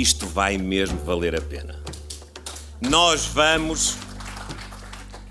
[0.00, 1.74] isto vai mesmo valer a pena.
[2.80, 3.96] Nós vamos.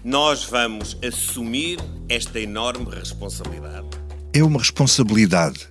[0.04, 1.80] Nós vamos assumir
[2.10, 3.88] esta enorme responsabilidade.
[4.34, 5.68] É uma responsabilidade,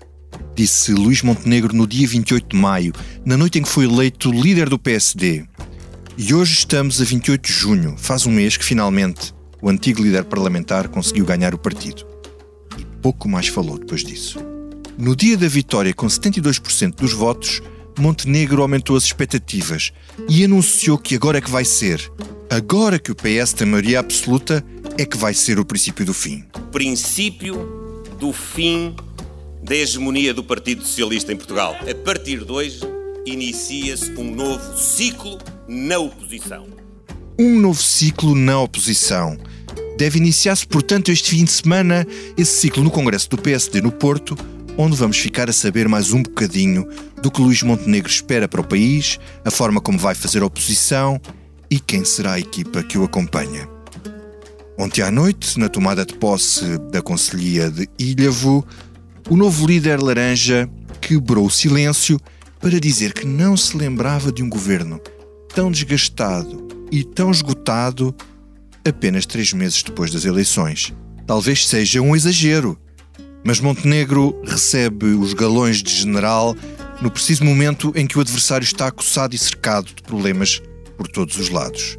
[0.54, 2.92] disse Luís Montenegro no dia 28 de maio,
[3.24, 5.46] na noite em que foi eleito líder do PSD.
[6.18, 10.24] E hoje estamos a 28 de junho, faz um mês que finalmente o antigo líder
[10.24, 12.06] parlamentar conseguiu ganhar o partido.
[12.78, 14.38] E pouco mais falou depois disso.
[14.98, 17.62] No dia da vitória, com 72% dos votos,
[17.98, 19.92] Montenegro aumentou as expectativas
[20.28, 22.10] e anunciou que agora é que vai ser.
[22.50, 24.64] Agora que o PS tem maioria absoluta,
[24.98, 26.44] é que vai ser o princípio do fim.
[26.70, 28.94] Princípio do fim
[29.62, 31.76] da hegemonia do Partido Socialista em Portugal.
[31.90, 32.80] A partir de hoje,
[33.26, 36.66] inicia-se um novo ciclo na oposição.
[37.38, 39.36] Um novo ciclo na oposição.
[39.98, 44.36] Deve iniciar-se, portanto, este fim de semana, esse ciclo no Congresso do PSD no Porto,
[44.78, 46.86] onde vamos ficar a saber mais um bocadinho
[47.22, 51.20] do que Luís Montenegro espera para o país, a forma como vai fazer a oposição
[51.70, 53.68] e quem será a equipa que o acompanha.
[54.78, 58.66] Ontem à noite, na tomada de posse da Conselhia de Ilhavo,
[59.30, 60.68] o novo líder laranja
[61.00, 62.20] quebrou o silêncio
[62.60, 65.00] para dizer que não se lembrava de um governo
[65.54, 68.14] tão desgastado e tão esgotado
[68.86, 70.92] apenas três meses depois das eleições.
[71.26, 72.78] Talvez seja um exagero,
[73.46, 76.56] mas Montenegro recebe os galões de general
[77.00, 80.60] no preciso momento em que o adversário está acossado e cercado de problemas
[80.96, 81.96] por todos os lados.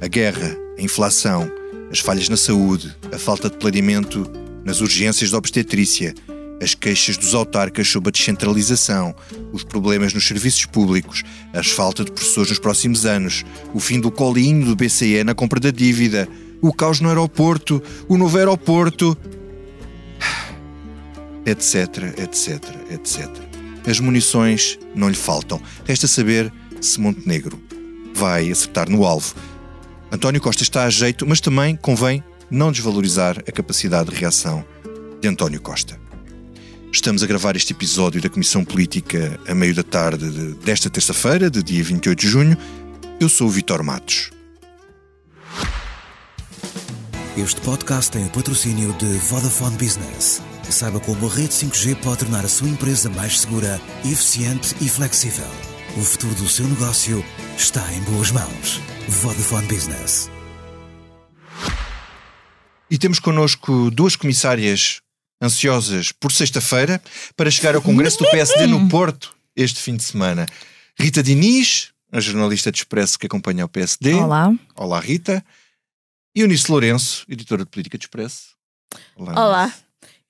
[0.00, 1.52] A guerra, a inflação,
[1.92, 4.24] as falhas na saúde, a falta de planeamento
[4.64, 6.14] nas urgências da obstetrícia,
[6.62, 9.14] as queixas dos autarcas sobre a descentralização,
[9.52, 11.22] os problemas nos serviços públicos,
[11.52, 13.44] a falta de professores nos próximos anos,
[13.74, 16.26] o fim do colinho do BCE na compra da dívida,
[16.62, 19.16] o caos no aeroporto, o novo aeroporto,
[21.46, 23.28] etc, etc, etc.
[23.86, 25.60] As munições não lhe faltam.
[25.84, 27.60] Resta saber se Montenegro
[28.14, 29.34] vai acertar no alvo.
[30.12, 34.64] António Costa está a jeito, mas também convém não desvalorizar a capacidade de reação
[35.20, 35.98] de António Costa.
[36.92, 40.28] Estamos a gravar este episódio da Comissão Política a meio da tarde
[40.64, 42.58] desta terça-feira, de dia 28 de junho.
[43.20, 44.30] Eu sou o Vitor Matos.
[47.36, 50.42] Este podcast tem o patrocínio de Vodafone Business.
[50.70, 55.48] Saiba como a rede 5G pode tornar a sua empresa mais segura, eficiente e flexível.
[55.98, 57.24] O futuro do seu negócio
[57.56, 58.80] está em boas mãos.
[59.08, 60.30] Vodafone Business.
[62.88, 65.00] E temos connosco duas comissárias
[65.42, 67.02] ansiosas por sexta-feira
[67.36, 70.46] para chegar ao Congresso do PSD no Porto este fim de semana.
[70.96, 74.14] Rita Diniz, a jornalista de Expresso que acompanha o PSD.
[74.14, 74.54] Olá.
[74.76, 75.44] Olá, Rita.
[76.32, 78.50] E Eunice Lourenço, editora de Política de Expresso.
[79.16, 79.32] Olá.
[79.32, 79.74] Olá.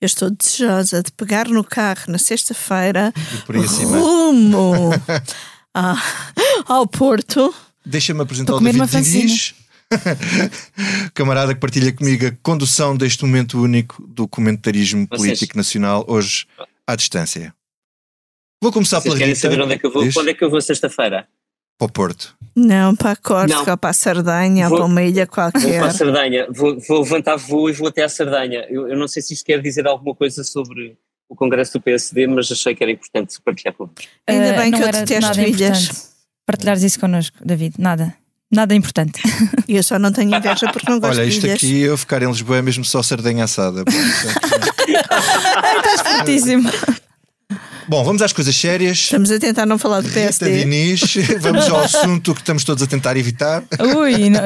[0.01, 3.13] Eu estou desejosa de pegar no carro na sexta-feira
[3.85, 4.91] rumo
[6.67, 7.55] ao Porto.
[7.85, 9.55] Deixa-me apresentar o David Diniz.
[11.13, 15.21] Camarada que partilha comigo a condução deste momento único do comentarismo Vocês...
[15.21, 16.47] político nacional, hoje
[16.87, 17.55] à distância.
[18.63, 19.39] Vou começar Vocês pela Rita.
[19.39, 21.29] saber onde é que eu vou, onde é que eu vou sexta-feira?
[21.81, 22.37] Para o Porto.
[22.55, 25.61] Não, para a Córcega, para a Sardanha, vou, para uma ilha qualquer.
[25.61, 28.67] Vou para a Sardanha, vou, vou levantar voo e vou até a Sardanha.
[28.69, 32.27] Eu, eu, não sei se isto quer dizer alguma coisa sobre o Congresso do PSD,
[32.27, 34.11] mas achei que era importante partilhar com vocês.
[34.27, 36.13] Ainda bem uh, que eu detesto ilhas.
[36.45, 38.15] Partilhares isso connosco, David, nada.
[38.53, 39.23] Nada importante.
[39.67, 42.23] E eu só não tenho inveja porque não gosto Olha, isto de aqui, eu ficar
[42.23, 43.85] em Lisboa é mesmo só sardenha assada.
[43.89, 46.71] Estás fortíssimo.
[47.91, 48.99] Bom, vamos às coisas sérias.
[48.99, 50.49] Estamos a tentar não falar do PSD.
[50.49, 51.01] Rita Diniz,
[51.43, 53.65] vamos ao assunto que estamos todos a tentar evitar.
[53.81, 54.41] Ui, não,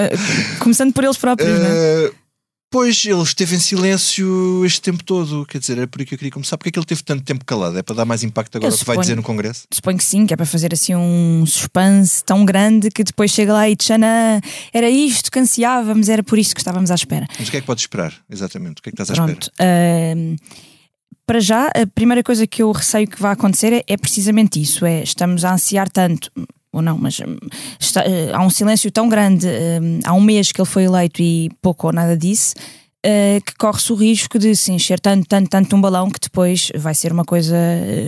[0.60, 2.10] começando por eles próprios, uh, não é?
[2.70, 5.44] Pois, ele esteve em silêncio este tempo todo.
[5.44, 6.56] Quer dizer, é por aí que eu queria começar.
[6.56, 7.76] Porque é que ele teve tanto tempo calado?
[7.76, 9.66] É para dar mais impacto agora o que vai dizer no Congresso?
[9.70, 13.52] Suponho que sim, que é para fazer assim um suspense tão grande que depois chega
[13.52, 14.40] lá e Tchana,
[14.72, 17.26] era isto que ansiávamos, era por isto que estávamos à espera.
[17.38, 18.78] Mas o que é que podes esperar, exatamente?
[18.78, 20.16] O que é que estás à Pronto, espera?
[20.16, 20.73] Uh,
[21.26, 24.84] para já, a primeira coisa que eu receio que vai acontecer é, é precisamente isso:
[24.84, 26.30] é estamos a ansiar tanto
[26.74, 27.20] ou não, mas
[27.78, 31.22] está, uh, há um silêncio tão grande, uh, há um mês que ele foi eleito
[31.22, 32.54] e pouco ou nada disse,
[33.06, 36.72] uh, que corre-se o risco de se encher tanto, tanto, tanto um balão que depois
[36.74, 37.56] vai ser uma coisa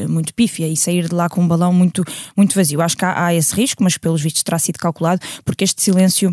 [0.09, 2.03] muito pífia e sair de lá com um balão muito,
[2.37, 2.83] muito vazio.
[2.83, 6.31] Acho que há, há esse risco, mas pelos vistos terá sido calculado, porque este silêncio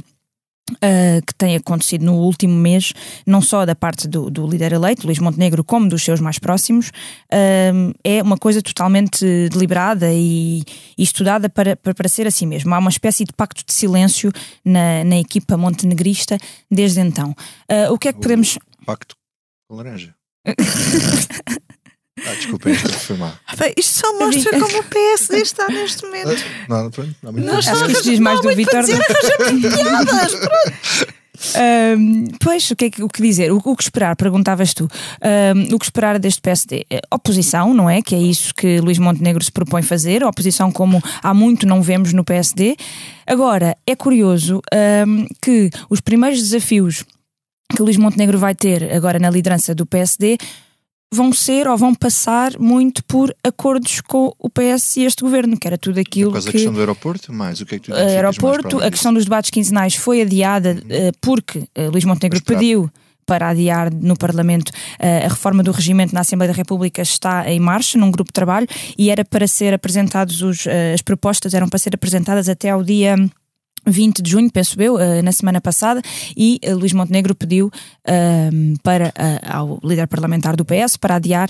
[0.72, 2.94] Uh, que tem acontecido no último mês,
[3.28, 6.88] não só da parte do, do líder eleito, Luís Montenegro, como dos seus mais próximos,
[6.88, 10.64] uh, é uma coisa totalmente deliberada e,
[10.98, 12.74] e estudada para, para, para, ser assim mesmo.
[12.74, 14.32] Há uma espécie de pacto de silêncio
[14.64, 16.38] na, na equipa montenegrista
[16.72, 17.36] desde então.
[17.70, 18.58] Uh, o que é que podemos.
[18.86, 19.16] Pacto
[19.68, 20.16] com laranja.
[22.20, 23.34] Ah, desculpa, isto foi mal.
[23.58, 26.44] Bem, isto só mostra como o PSD está neste momento.
[26.70, 29.04] Não, pronto, não, Não Acho está que isto diz mais do Vitor do que.
[31.56, 33.52] Ahm, pois, o que, é que, o que dizer?
[33.52, 34.16] O, o que esperar?
[34.16, 34.88] Perguntavas tu.
[35.22, 36.86] Ahm, o que esperar deste PSD?
[36.90, 38.02] Eh, Oposição, não é?
[38.02, 40.24] Que é isso que Luís Montenegro se propõe fazer.
[40.24, 42.78] Oposição como há muito não vemos no PSD.
[43.26, 47.04] Agora, é curioso ahm, que os primeiros desafios
[47.76, 50.38] que Luís Montenegro vai ter agora na liderança do PSD
[51.14, 55.68] vão ser ou vão passar muito por acordos com o PS e este governo, que
[55.68, 57.86] era tudo aquilo Por causa da que questão do aeroporto, mais o que é que
[57.86, 62.42] tu mais aeroporto, a questão dos debates quinzenais foi adiada uh, porque uh, Luís Montenegro
[62.44, 62.60] claro.
[62.60, 62.92] pediu
[63.26, 64.70] para adiar no Parlamento
[65.00, 68.68] a reforma do regimento na Assembleia da República está em marcha num grupo de trabalho
[68.98, 73.16] e era para ser apresentados os, as propostas eram para ser apresentadas até ao dia
[73.86, 76.02] 20 de junho, penso eu, uh, na semana passada,
[76.36, 81.50] e uh, Luís Montenegro pediu uh, para, uh, ao líder parlamentar do PS para adiar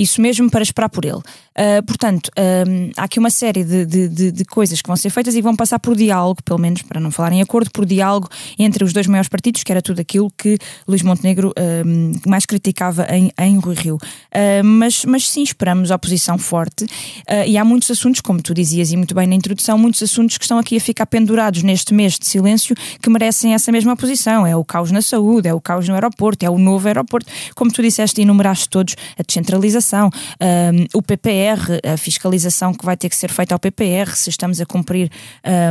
[0.00, 1.20] isso mesmo para esperar por ele.
[1.50, 2.30] Uh, portanto,
[2.68, 5.42] um, há aqui uma série de, de, de- de coisas que vão ser feitas e
[5.42, 8.92] vão passar por diálogo, pelo menos para não falar em acordo, por diálogo entre os
[8.92, 10.56] dois maiores partidos, que era tudo aquilo que
[10.86, 11.52] Luís Montenegro
[11.84, 13.96] um, mais criticava em, em Rui Rio.
[13.96, 18.92] Uh, mas, mas sim, esperamos oposição forte uh, e há muitos assuntos, como tu dizias
[18.92, 22.16] e muito bem na introdução, muitos assuntos que estão aqui a ficar pendurados neste mês
[22.18, 24.46] de silêncio que merecem essa mesma oposição.
[24.46, 27.72] É o caos na saúde, é o caos no aeroporto, é o novo aeroporto, como
[27.72, 30.10] tu disseste enumeraste todos, a descentralização,
[30.40, 31.02] um, o
[31.40, 35.10] PPR, a fiscalização que vai ter que ser feita ao PPR, se estamos a cumprir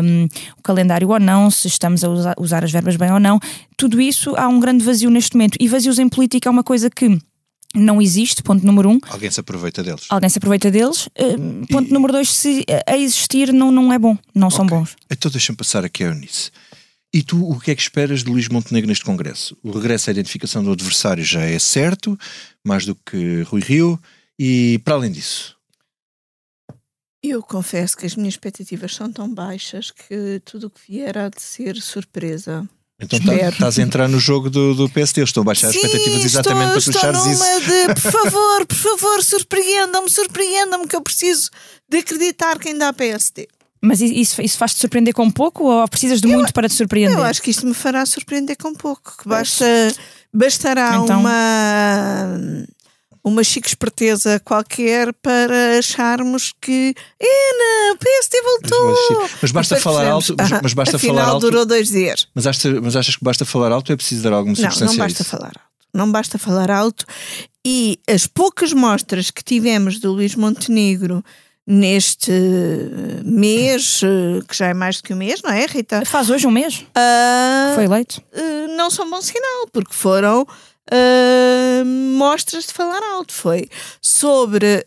[0.03, 0.25] um,
[0.57, 3.39] o calendário ou não, se estamos a usar, usar as verbas bem ou não.
[3.77, 5.57] Tudo isso há um grande vazio neste momento.
[5.59, 7.17] E vazios em política é uma coisa que
[7.75, 8.99] não existe, ponto número um.
[9.09, 10.05] Alguém se aproveita deles.
[10.09, 11.07] Alguém se aproveita deles.
[11.19, 14.77] Um, ponto número dois, se a existir não, não é bom, não são Ok.
[14.77, 14.95] bons.
[15.09, 16.49] Então deixa-me passar aqui a Eunice.
[17.13, 19.57] E tu, o que é que esperas de Luís Montenegro neste Congresso?
[19.63, 22.17] O regresso à identificação do adversário já é certo,
[22.63, 23.99] mais do que Rui Rio,
[24.37, 25.55] e para além disso,
[27.21, 31.27] Eu confesso que as minhas expectativas são tão baixas que tudo o que vier há
[31.29, 32.67] de ser surpresa.
[33.01, 33.51] então tá- Espero.
[33.53, 35.19] estás a entrar no jogo do, do PSD.
[35.21, 37.43] Eu estou a baixar as expectativas exatamente estou, para achares isso.
[37.43, 41.49] numa de, por favor, por favor, surpreendam-me, surpreendam-me que eu preciso
[41.89, 43.47] de acreditar quem dá PSD.
[43.81, 47.17] Mas i- isso, isso faz-te surpreender com pouco ou precisas de muito para te surpreender?
[47.17, 49.17] Eu acho que isto me fará surpreender com pouco.
[49.21, 49.65] Que basta,
[50.33, 52.39] bastará Então- uma,
[53.23, 58.85] uma chique esperteza qualquer para acharmos que Ana, o PSD voltou.
[59.21, 61.41] Mas, mas basta Depois falar alto, mas, "Ah, mas basta afinal falar alto.
[61.41, 62.27] durou dois dias.
[62.33, 64.85] Mas, achas, mas achas que basta falar alto ou é preciso dar alguma Não, substância
[64.97, 65.29] não a basta isso?
[65.31, 65.59] falar alto.
[65.93, 67.05] Não basta falar alto.
[67.65, 71.23] E as poucas mostras que tivemos do Luís Montenegro
[71.67, 72.31] neste
[73.23, 74.01] mês,
[74.47, 76.03] que já é mais do que um mês, não é, Rita?
[76.05, 78.21] Faz hoje um mês que foi eleito.
[78.33, 80.47] eh, não são bom sinal, porque foram
[80.91, 83.33] ah, mostras de falar alto.
[83.33, 83.69] Foi
[84.01, 84.85] sobre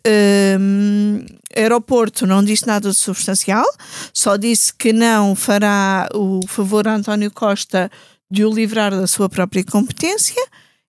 [1.55, 3.65] aeroporto, não disse nada de substancial,
[4.13, 7.91] só disse que não fará o favor a António Costa
[8.29, 10.43] de o livrar da sua própria competência.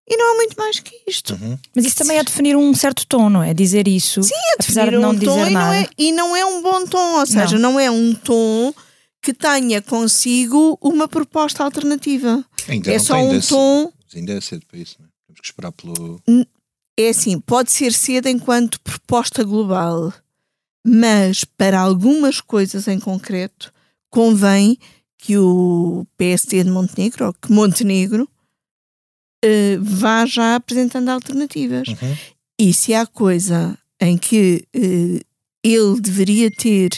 [0.06, 1.32] E não há muito mais que isto.
[1.32, 1.58] Uhum.
[1.74, 3.54] Mas isso também é definir um certo tom, não é?
[3.54, 5.76] Dizer isso, Sim, apesar de Definir não um tom dizer e não, nada.
[5.76, 8.74] é, e não é um bom tom, ou seja, não, é um tom
[9.22, 12.44] que tenha consigo uma proposta alternativa.
[12.68, 13.92] Ainda é não só um é tom.
[14.14, 15.10] Ainda é cedo para isso, não é?
[15.26, 16.20] Temos que esperar pelo.
[16.98, 20.12] é assim, pode ser cedo enquanto proposta global,
[20.86, 23.72] mas para algumas coisas em concreto
[24.10, 24.78] convém
[25.18, 28.28] que o PSD de Montenegro, ou que Montenegro,
[29.42, 31.88] eh, vá já apresentando alternativas.
[31.88, 32.16] Uhum.
[32.60, 35.20] E se há coisa em que eh,
[35.62, 36.90] ele deveria ter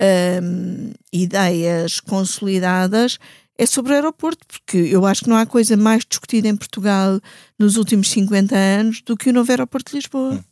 [0.00, 3.18] ahm, ideias consolidadas
[3.58, 7.20] é sobre o aeroporto, porque eu acho que não há coisa mais discutida em Portugal
[7.58, 10.42] nos últimos 50 anos do que o novo aeroporto de Lisboa.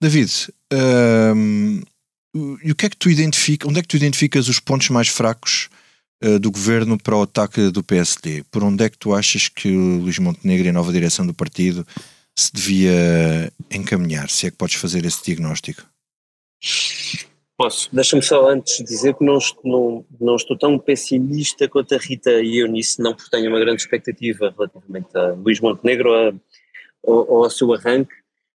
[0.00, 0.30] David,
[1.34, 1.82] hum,
[2.62, 3.68] e o que é que tu identificas?
[3.68, 5.70] Onde é que tu identificas os pontos mais fracos
[6.20, 8.44] eh, do governo para o ataque do PSD?
[8.50, 11.32] Por onde é que tu achas que o Luís Montenegro e a nova direção do
[11.32, 11.86] partido
[12.36, 14.28] se devia encaminhar?
[14.28, 15.82] Se é que podes fazer esse diagnóstico?
[17.56, 17.88] Posso.
[17.94, 22.58] Deixa-me só antes dizer que não, não, não estou tão pessimista quanto a Rita e
[22.58, 26.32] eu nisso, não porque tenho uma grande expectativa relativamente a Luís Montenegro a,
[27.06, 28.12] ao, ao seu arranque,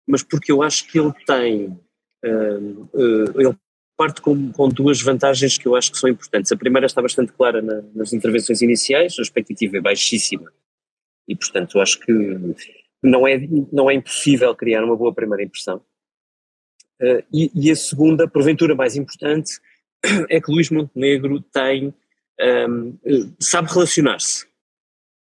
[0.07, 1.79] mas porque eu acho que ele tem,
[2.25, 3.55] hum, eh, ele
[3.95, 6.51] parte com, com duas vantagens que eu acho que são importantes.
[6.51, 10.51] A primeira está bastante clara na- nas intervenções iniciais, a expectativa é baixíssima
[11.27, 12.11] e portanto eu acho que
[13.03, 13.39] não é,
[13.71, 15.83] não é impossível criar uma boa primeira impressão.
[17.01, 19.59] Uh, e, e a segunda, porventura mais importante,
[20.29, 21.93] é que Luís Montenegro tem,
[22.69, 24.45] um, uh, sabe relacionar-se.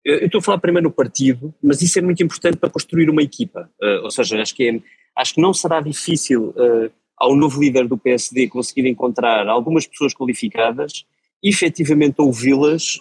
[0.04, 3.10] Eu eu estou a falar primeiro no partido, mas isso é muito importante para construir
[3.10, 3.70] uma equipa.
[3.82, 4.82] Uh, ou seja, acho que é,
[5.16, 10.14] acho que não será difícil uh, ao novo líder do PSD conseguir encontrar algumas pessoas
[10.14, 11.06] qualificadas,
[11.44, 13.00] efetivamente ouvi-las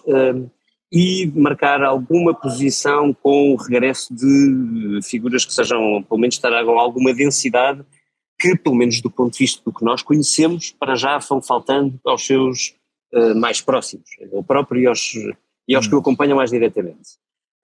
[0.92, 7.12] e marcar alguma posição com o regresso de figuras que sejam, pelo menos tragam alguma
[7.12, 7.84] densidade,
[8.38, 11.98] que pelo menos do ponto de vista do que nós conhecemos, para já vão faltando
[12.04, 12.74] aos seus
[13.12, 15.14] uh, mais próximos, ao próprio e aos,
[15.66, 17.18] e aos que o acompanham mais diretamente.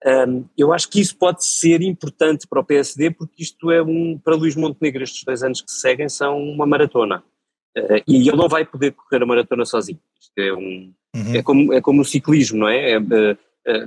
[0.05, 4.19] Um, eu acho que isso pode ser importante para o PSD, porque isto é um,
[4.23, 7.23] para Luís Montenegro, estes dois anos que se seguem são uma maratona.
[7.75, 9.99] Uh, e ele não vai poder correr a maratona sozinho.
[10.19, 11.35] Isto é, um, uhum.
[11.35, 12.91] é, como, é como o ciclismo, não é?
[12.91, 13.37] é uh,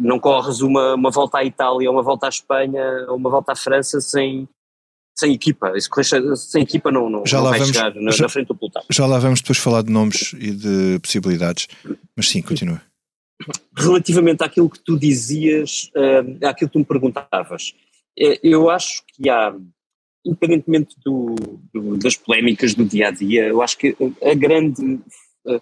[0.00, 4.00] não corres uma, uma volta à Itália, uma volta à Espanha, uma volta à França
[4.00, 4.48] sem,
[5.18, 5.72] sem equipa.
[5.80, 8.48] Se correr sem equipa não, não, já não vai vamos, chegar na, já, na frente
[8.48, 8.82] do pelotão.
[8.90, 11.68] Já lá vamos depois falar de nomes e de possibilidades,
[12.16, 12.80] mas sim, continua
[13.76, 17.74] relativamente àquilo que tu dizias, uh, àquilo que tu me perguntavas,
[18.18, 19.54] eh, eu acho que há,
[20.24, 21.34] independentemente do,
[21.72, 25.00] do, das polémicas do dia a dia, eu acho que a grande.
[25.46, 25.60] Uh,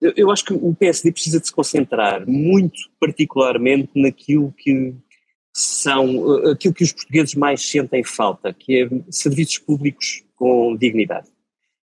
[0.00, 4.94] eu acho que o PSD precisa de se concentrar muito particularmente naquilo que
[5.54, 11.28] são aquilo que os portugueses mais sentem falta, que é serviços públicos com dignidade.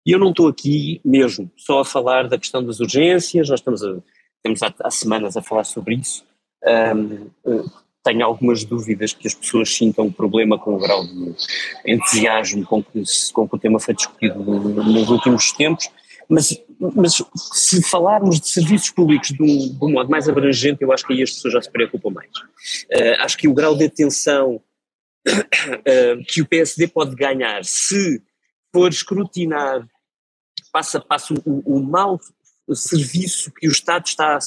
[0.05, 3.83] E eu não estou aqui mesmo só a falar da questão das urgências, nós estamos
[3.83, 6.25] a, há, há semanas a falar sobre isso.
[6.63, 7.63] Um, eh,
[8.03, 11.35] tenho algumas dúvidas que as pessoas sintam problema com o grau de
[11.85, 15.89] entusiasmo com que, com que o tema foi discutido nos últimos tempos,
[16.31, 16.63] mas,
[16.95, 21.05] mas se falarmos de serviços públicos de um, de um, modo mais abrangente, eu acho
[21.05, 22.29] que aí as pessoas já se preocupam mais.
[22.29, 24.61] Uh, acho que o grau de atenção
[25.27, 28.21] uh, que o PSD pode ganhar se
[28.71, 29.85] for escrutinar
[30.71, 32.17] passo a passo o, o mal
[32.73, 34.37] serviço que o Estado está a,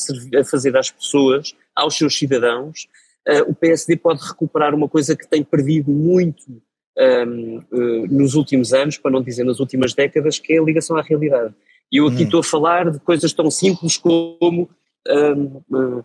[0.41, 2.89] a fazer às pessoas, aos seus cidadãos,
[3.29, 6.63] uh, o PSD pode recuperar uma coisa que tem perdido muito
[6.97, 10.63] um, uh, eh, nos últimos anos, para não dizer nas últimas décadas, que é a
[10.63, 11.53] ligação à realidade.
[11.95, 12.25] E eu aqui hum.
[12.25, 14.69] estou a falar de coisas tão simples como
[15.09, 16.05] uh,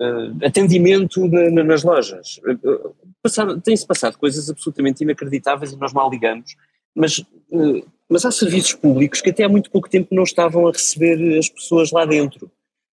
[0.00, 2.40] eh, atendimento na, na, nas lojas.
[3.62, 6.56] Tem-se passado coisas absolutamente inacreditáveis e nós mal ligamos,
[6.92, 7.24] mas
[8.08, 11.48] mas há serviços públicos que até há muito pouco tempo não estavam a receber as
[11.48, 12.50] pessoas lá dentro.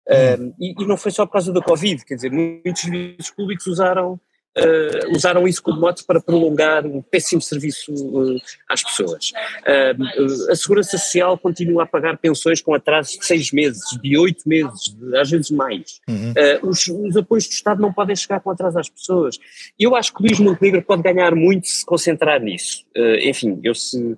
[0.08, 3.66] Um, e, e, não foi só por causa da Covid, quer dizer, muitos serviços públicos
[3.66, 4.20] usaram,
[4.56, 9.32] uh, usaram isso como mote para prolongar um péssimo serviço uh, às pessoas.
[9.62, 14.48] Uh, a Segurança Social continua a pagar pensões com atrasos de seis meses, de oito
[14.48, 16.00] meses, de, às vezes mais.
[16.08, 16.34] Uhum.
[16.62, 19.38] Os, os, apoios do Estado não podem chegar com atraso às pessoas.
[19.78, 22.84] Eu acho que o Luís Montenegro pode ganhar muito se concentrar nisso.
[23.22, 24.16] enfim, eu se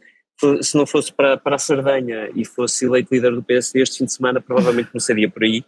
[0.62, 4.04] se não fosse para, para a Sardanha e fosse eleito líder do PSD este fim
[4.04, 5.64] de semana, provavelmente começaria por aí.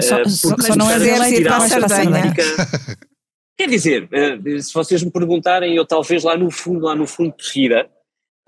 [0.00, 2.34] Só, uh, só, só não é eleito para a Sardanha.
[3.56, 7.32] Quer dizer, uh, se vocês me perguntarem, eu talvez lá no fundo, lá no fundo
[7.32, 7.88] prefira,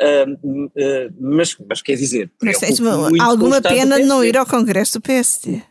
[0.01, 2.31] uh, mas, mas quer dizer...
[2.43, 2.81] Mas tens
[3.21, 5.63] alguma pena de não ir ao Congresso do PSD?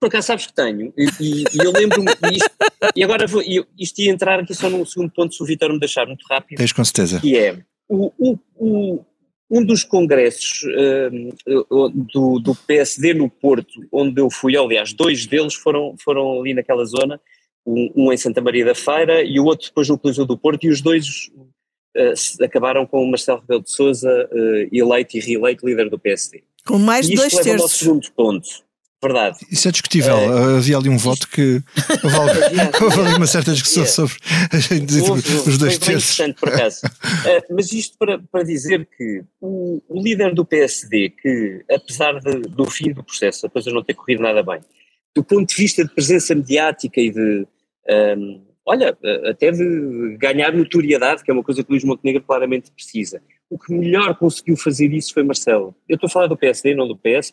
[0.00, 2.50] Por acaso sabes que tenho, e, e, e eu lembro-me disto,
[2.94, 3.42] e agora vou,
[3.78, 6.58] isto ia entrar aqui só num segundo ponto, se o Vitor me deixar muito rápido.
[6.58, 7.18] Tens com certeza.
[7.20, 7.58] Que é,
[7.88, 9.04] o, o, o
[9.50, 15.54] um dos congressos uh, do, do, PSD no Porto, onde eu fui, aliás, dois deles
[15.54, 17.20] foram, foram ali naquela zona,
[17.66, 20.64] um, um em Santa Maria da Feira e o outro depois no Coliseu do Porto,
[20.64, 21.30] e os dois
[21.96, 26.42] uh, acabaram com o Marcelo Rebelo de Sousa uh, eleito e reeleito líder do PSD.
[26.66, 27.62] Com mais de dois terços.
[27.62, 28.66] ao segundo ponto.
[29.02, 29.38] Verdade.
[29.50, 30.16] Isso é discutível.
[30.16, 31.62] É, Havia ali um voto que.
[32.82, 33.94] Houve, ali uma certa discussão yeah.
[33.94, 34.14] sobre
[35.08, 36.34] houve, os dois terços.
[36.34, 36.86] por acaso.
[36.86, 42.40] uh, mas isto para, para dizer que o, o líder do PSD, que apesar de,
[42.48, 44.60] do fim do processo, a coisa não ter corrido nada bem,
[45.14, 47.46] do ponto de vista de presença mediática e de.
[47.88, 48.96] Um, olha,
[49.28, 53.22] até de ganhar notoriedade, que é uma coisa que Luís Montenegro claramente precisa.
[53.48, 55.74] O que melhor conseguiu fazer isso foi Marcelo.
[55.88, 57.32] Eu estou a falar do PSD, não do PS,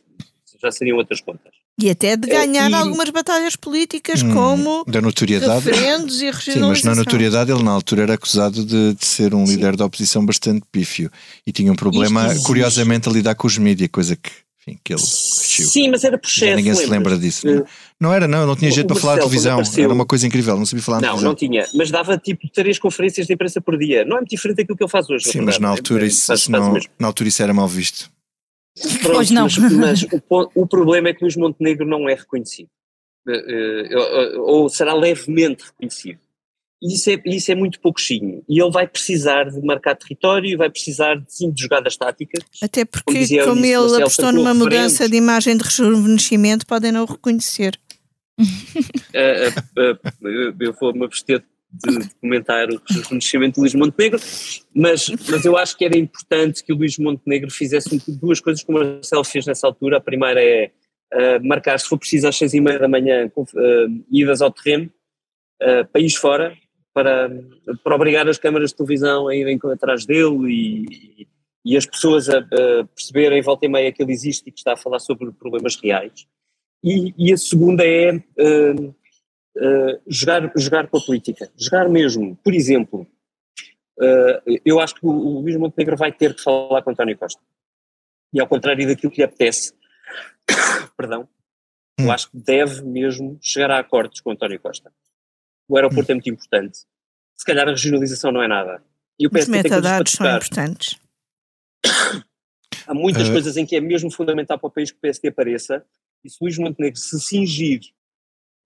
[0.62, 1.52] já seriam outras contas.
[1.82, 2.74] E até de ganhar e...
[2.74, 5.66] algumas batalhas políticas, hum, como da notoriedade.
[5.66, 6.54] referendos e regionalização.
[6.54, 9.56] Sim, mas na notoriedade ele na altura era acusado de, de ser um Sim.
[9.56, 11.12] líder da oposição bastante pífio
[11.46, 14.30] e tinha um problema, curiosamente, a lidar com os mídias, coisa que,
[14.66, 15.68] enfim, que ele resistiu.
[15.68, 17.46] Sim, mas era por chefe, Ninguém se lembra disso.
[17.46, 17.66] Não,
[18.00, 19.84] não era, não, não tinha jeito para falar de televisão, apareceu...
[19.84, 21.30] era uma coisa incrível, não sabia falar Não, televisão.
[21.30, 24.06] não tinha, mas dava tipo três conferências de imprensa por dia.
[24.06, 25.26] Não é muito diferente daquilo que ele faz hoje.
[25.30, 28.10] Sim, mas na altura, é, isso, não, na altura isso era mal visto.
[29.02, 29.44] Pronto, pois não.
[29.44, 32.70] Mas, mas o, o, problema é que Luís Montenegro não é reconhecido.
[33.28, 36.20] Uh, uh, ou será levemente reconhecido.
[36.84, 38.44] E isso é, isso é muito pouquinho.
[38.50, 42.44] E ele vai precisar de marcar território e vai precisar de, sim, de jogadas táticas.
[42.62, 46.92] Até porque, como, dizia, como ele Marcelo, apostou numa mudança de imagem de rejuvenescimento, podem
[46.92, 47.80] não o reconhecer.
[48.38, 48.44] uh,
[50.60, 54.20] eu vou-me abster de, de comentar o reconhecimento de Luís Montenegro,
[54.76, 58.80] mas, mas eu acho que era importante que o Luís Montenegro fizesse duas coisas como
[58.80, 59.98] o Marcelo fez nessa altura.
[59.98, 60.70] A primeira é
[61.14, 64.92] uh, marcar, se for preciso, às seis e meia da manhã, uh, idas ao terreno,
[65.62, 66.58] uh, país fora,
[66.94, 67.30] para,
[67.84, 71.28] para obrigar as câmaras de televisão a irem atrás dele e,
[71.66, 74.74] e as pessoas a, a perceberem volta e meia que ele existe e que está
[74.74, 76.28] a falar sobre problemas reais.
[76.84, 82.38] E, e a segunda é uh, uh, jogar, jogar com a política, jogar mesmo.
[82.44, 83.08] Por exemplo,
[84.00, 87.42] uh, eu acho que o, o Luís Montenegro vai ter que falar com António Costa.
[88.34, 89.74] E ao contrário daquilo que lhe apetece,
[90.98, 91.28] perdão,
[91.98, 92.12] eu hum.
[92.12, 94.92] acho que deve mesmo chegar a acordos com António Costa.
[95.74, 96.14] O aeroporto hum.
[96.14, 96.78] é muito importante.
[97.36, 98.84] Se calhar a regionalização não é nada.
[99.20, 101.00] E o Os metadados são importantes.
[102.86, 103.32] Há muitas uh...
[103.32, 105.84] coisas em que é mesmo fundamental para o país que o PSD apareça,
[106.24, 107.82] e se Luís Montenegro se cingir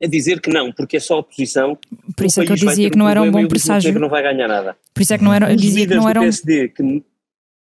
[0.04, 1.80] a dizer que não, porque é só oposição.
[2.16, 3.98] Por isso é que eu dizia que não era um bom presságio.
[3.98, 4.76] não vai ganhar nada.
[4.94, 6.24] Por isso é que não era, eu dizia que não era um...
[6.24, 7.06] PSD que,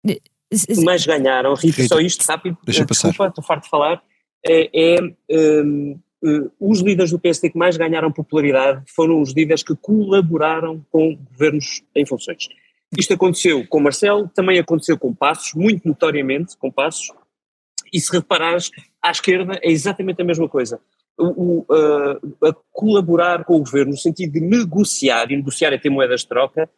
[0.08, 3.28] que mais ganharam, Rita, só isto rápido, Deixa desculpa, passar.
[3.28, 4.02] estou farto de falar,
[4.46, 6.03] é, é um, uh,
[6.60, 11.84] os líderes do PSD que mais ganharam popularidade foram os líderes que colaboraram com governos
[11.94, 12.48] em funções.
[12.98, 17.12] Isto aconteceu com Marcelo, também aconteceu com Passos, muito notoriamente com Passos,
[17.92, 20.80] e se reparares, à esquerda é exatamente a mesma coisa.
[21.18, 25.78] O, o, a, a colaborar com o governo no sentido de negociar, e negociar é
[25.78, 26.70] ter moedas de troca,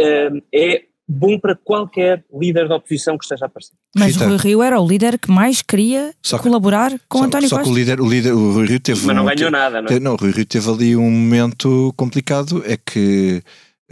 [0.00, 3.74] uh, é bom para qualquer líder da oposição que esteja a aparecer.
[3.96, 4.24] Mas Rita.
[4.24, 7.56] o Rui Rio era o líder que mais queria que, colaborar com só, António só
[7.56, 7.70] Costa.
[7.70, 9.06] que o líder, o líder, o Rui Rio teve.
[9.06, 10.00] Mas não um, ganhou nada, não é?
[10.00, 13.42] Não, o Rui Rio teve ali um momento complicado, é que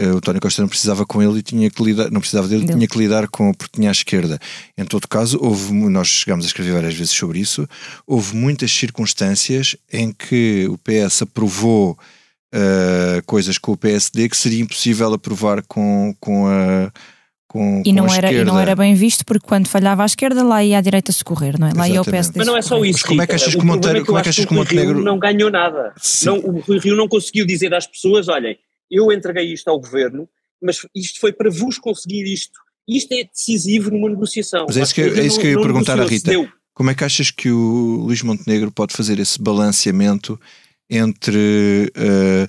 [0.00, 2.64] Uh, o António Costa não precisava com ele e tinha que lidar, não precisava dele,
[2.64, 2.75] Deu.
[2.75, 4.38] tinha que lidar com porque tinha à esquerda.
[4.79, 7.69] Em todo caso, houve, nós chegámos a escrever várias vezes sobre isso,
[8.07, 11.99] houve muitas circunstâncias em que o PS aprovou
[12.54, 16.92] uh, coisas com o PSD que seria impossível aprovar com, com a
[17.50, 20.45] com, e, não com era, e não era bem visto porque quando falhava à esquerda
[20.45, 21.72] lá ia à direita socorrer, não é?
[21.75, 22.38] Lá ia o PSD.
[22.38, 23.01] Mas não é só isso.
[23.01, 25.03] Mas como é que achas que o Monteiro, como é que achas que o Montenegro
[25.03, 25.92] não ganhou nada?
[26.25, 28.57] Não, o Rui Rio não conseguiu dizer às pessoas, olhem,
[28.88, 30.29] eu entreguei isto ao governo,
[30.62, 32.57] mas isto foi para vos conseguir isto.
[32.87, 34.66] Isto é decisivo numa negociação.
[34.68, 36.31] Mas é isso que, é isso que eu ia perguntar à Rita.
[36.72, 40.40] Como é que achas que o Luís Montenegro pode fazer esse balanceamento
[40.90, 42.48] entre uh,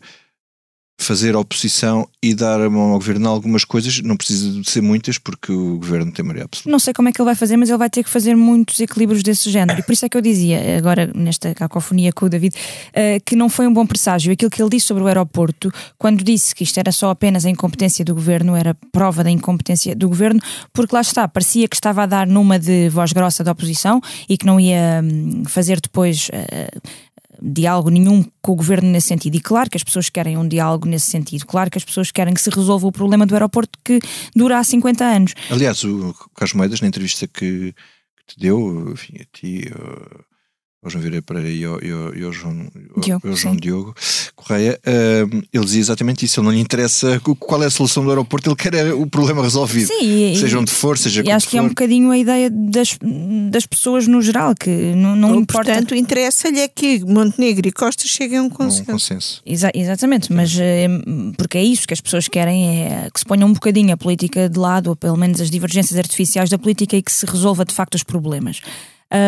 [1.02, 5.18] fazer oposição e dar a mão ao governo algumas coisas, não precisa de ser muitas,
[5.18, 6.70] porque o governo tem maioria absoluta.
[6.70, 8.80] Não sei como é que ele vai fazer, mas ele vai ter que fazer muitos
[8.80, 9.80] equilíbrios desse género.
[9.80, 13.36] E por isso é que eu dizia, agora nesta cacofonia com o David, uh, que
[13.36, 14.32] não foi um bom presságio.
[14.32, 17.50] Aquilo que ele disse sobre o aeroporto, quando disse que isto era só apenas a
[17.50, 20.40] incompetência do governo, era prova da incompetência do governo,
[20.72, 24.00] porque lá está, parecia que estava a dar numa de voz grossa da oposição
[24.30, 26.30] e que não ia hum, fazer depois.
[26.30, 26.80] Uh,
[27.42, 29.36] diálogo nenhum com o governo nesse sentido.
[29.36, 31.46] E claro que as pessoas querem um diálogo nesse sentido.
[31.46, 34.00] Claro que as pessoas querem que se resolva o problema do aeroporto que
[34.36, 35.34] dura há 50 anos.
[35.50, 37.74] Aliás, o Carlos Moedas, na entrevista que,
[38.18, 39.72] que te deu, enfim, a ti,
[40.84, 42.68] ao João Vieira Pereira e ao, e ao, e ao João,
[42.98, 43.96] Diogo, ao João Diogo
[44.36, 46.40] Correia, uh, ele dizia exatamente isso.
[46.40, 49.44] Ele não lhe interessa qual é a solução do aeroporto, ele quer é o problema
[49.44, 49.88] resolvido.
[49.88, 52.98] Sim, seja onde for, seja E acho que é um bocadinho a ideia das,
[53.52, 55.72] das pessoas no geral, que não, não Ou, importa.
[55.72, 58.82] Portanto, interessa-lhe é que Montenegro e Costa cheguem a um consenso.
[58.84, 59.42] Um consenso.
[59.46, 60.88] Exa exatamente, mas eh,
[61.38, 64.50] porque é isso que as pessoas querem, é que se ponha um bocadinho a política
[64.50, 67.74] de lado, ou pelo menos as divergências artificiais da política e que se resolva de
[67.74, 68.62] facto os problemas.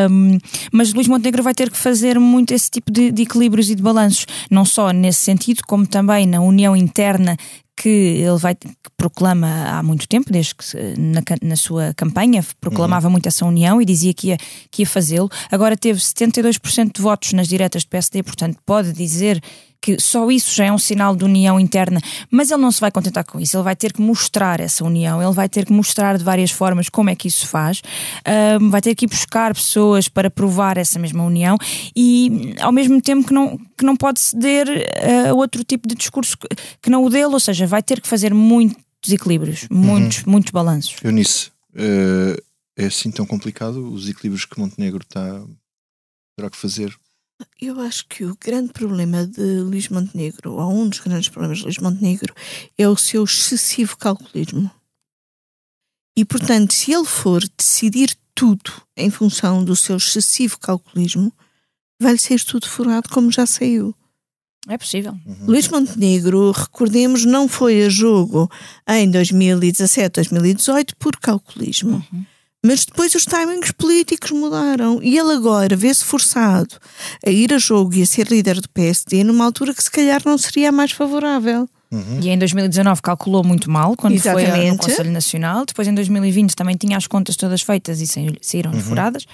[0.09, 0.37] Um,
[0.71, 3.81] mas Luís Montenegro vai ter que fazer muito esse tipo de, de equilíbrios e de
[3.81, 7.37] balanços, não só nesse sentido, como também na união interna
[7.75, 10.65] que ele vai que proclama há muito tempo, desde que
[10.97, 13.13] na, na sua campanha proclamava uhum.
[13.13, 14.37] muito essa união e dizia que ia,
[14.69, 15.29] que ia fazê-lo.
[15.51, 19.41] Agora teve 72% de votos nas diretas do PSD, portanto pode dizer
[19.83, 21.99] que só isso já é um sinal de união interna,
[22.31, 25.21] mas ele não se vai contentar com isso, ele vai ter que mostrar essa união,
[25.21, 27.81] ele vai ter que mostrar de várias formas como é que isso se faz,
[28.61, 31.57] um, vai ter que ir buscar pessoas para provar essa mesma união
[31.93, 34.67] e ao mesmo tempo que não, que não pode ceder
[35.27, 36.37] a outro tipo de discurso
[36.81, 40.31] que não o dele, ou seja, vai ter que fazer muitos equilíbrios, muitos, uhum.
[40.31, 40.95] muitos balanços.
[41.03, 42.41] Eunice, uh,
[42.77, 43.91] é assim tão complicado?
[43.91, 45.43] Os equilíbrios que Montenegro está
[46.37, 46.95] terá que fazer
[47.59, 51.63] eu acho que o grande problema de Luís Montenegro, ou um dos grandes problemas de
[51.65, 52.33] Luís Montenegro,
[52.77, 54.69] é o seu excessivo calculismo.
[56.17, 61.33] E, portanto, se ele for decidir tudo em função do seu excessivo calculismo,
[61.99, 63.95] vai-lhe ser tudo furado como já saiu.
[64.67, 65.13] É possível.
[65.25, 65.45] Uhum.
[65.47, 68.49] Luís Montenegro, recordemos, não foi a jogo
[68.87, 72.05] em 2017, 2018 por calculismo.
[72.11, 72.25] Uhum.
[72.65, 76.75] Mas depois os timings políticos mudaram e ele agora vê-se forçado
[77.25, 80.21] a ir a jogo e a ser líder do PSD numa altura que se calhar
[80.25, 81.67] não seria a mais favorável.
[81.91, 82.19] Uhum.
[82.21, 84.77] E em 2019 calculou muito mal quando foi ao- no Exatamente.
[84.79, 85.65] Conselho Nacional.
[85.65, 89.25] Depois em 2020 também tinha as contas todas feitas e saí- saíram furadas.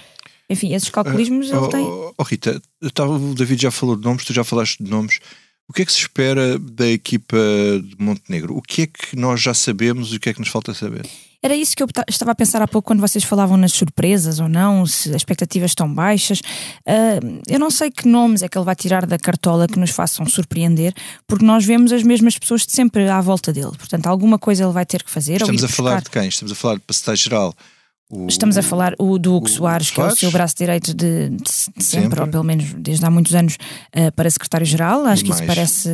[0.50, 1.84] Enfim, esses calculismos ele Oh, tem.
[1.86, 2.60] oh, oh, Rita,
[2.92, 5.20] tava- o David já falou de nomes, tu já falaste de nomes.
[5.68, 7.36] O que é que se espera da equipa
[7.80, 8.56] de Montenegro?
[8.56, 11.06] O que é que nós já sabemos e o que é que nos falta saber?
[11.42, 14.40] Era isso que eu ta- estava a pensar há pouco quando vocês falavam nas surpresas
[14.40, 16.42] ou não, se as expectativas estão baixas.
[16.86, 19.90] Ah, eu não sei que nomes é que ele vai tirar da cartola que nos
[19.90, 20.92] façam surpreender,
[21.26, 23.72] porque nós vemos as mesmas pessoas de sempre à volta dele.
[23.78, 25.40] Portanto, alguma coisa ele vai ter que fazer.
[25.40, 26.02] Estamos a falar buscar.
[26.04, 26.28] de quem?
[26.28, 27.54] Estamos a falar de secretário-geral.
[28.10, 30.18] O- Estamos a falar o do Hugo o Soares, que é o Soares?
[30.18, 32.20] seu braço direito de, de de sempre, Sempre.
[32.20, 33.56] ou pelo menos desde há muitos anos,
[33.92, 35.04] eh, para secretário-geral.
[35.06, 35.54] Acho E que isso mais?
[35.54, 35.90] parece,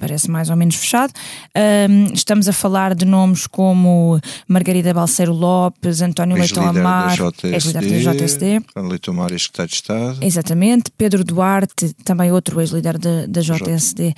[0.00, 1.12] parece mais ou menos fechado.
[1.54, 8.12] Ahm, estamos a falar de nomes como Margarida Balseiro Lopes, António Leitão Amar, ex-líder da
[8.12, 8.60] JSD.
[8.76, 10.18] Leitão Mar, ex-secretário de Estado.
[10.20, 14.14] Exatamente, Pedro Duarte, também outro ex-líder da, da JSD,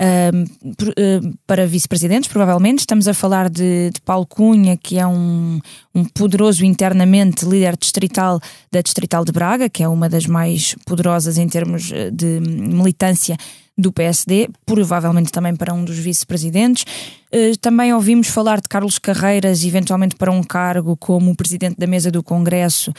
[0.00, 2.80] um, para vice-presidentes, provavelmente.
[2.80, 5.60] Estamos a falar de, de Paulo Cunha, que é um,
[5.94, 11.38] um poderoso internamente líder distrital da Distrital de Braga, que é uma das mais poderosas
[11.38, 13.36] em termos uh, de militância
[13.76, 16.84] do PSD, provavelmente também para um dos vice-presidentes.
[17.32, 22.10] Uh, também ouvimos falar de Carlos Carreiras, eventualmente para um cargo como presidente da mesa
[22.10, 22.92] do Congresso,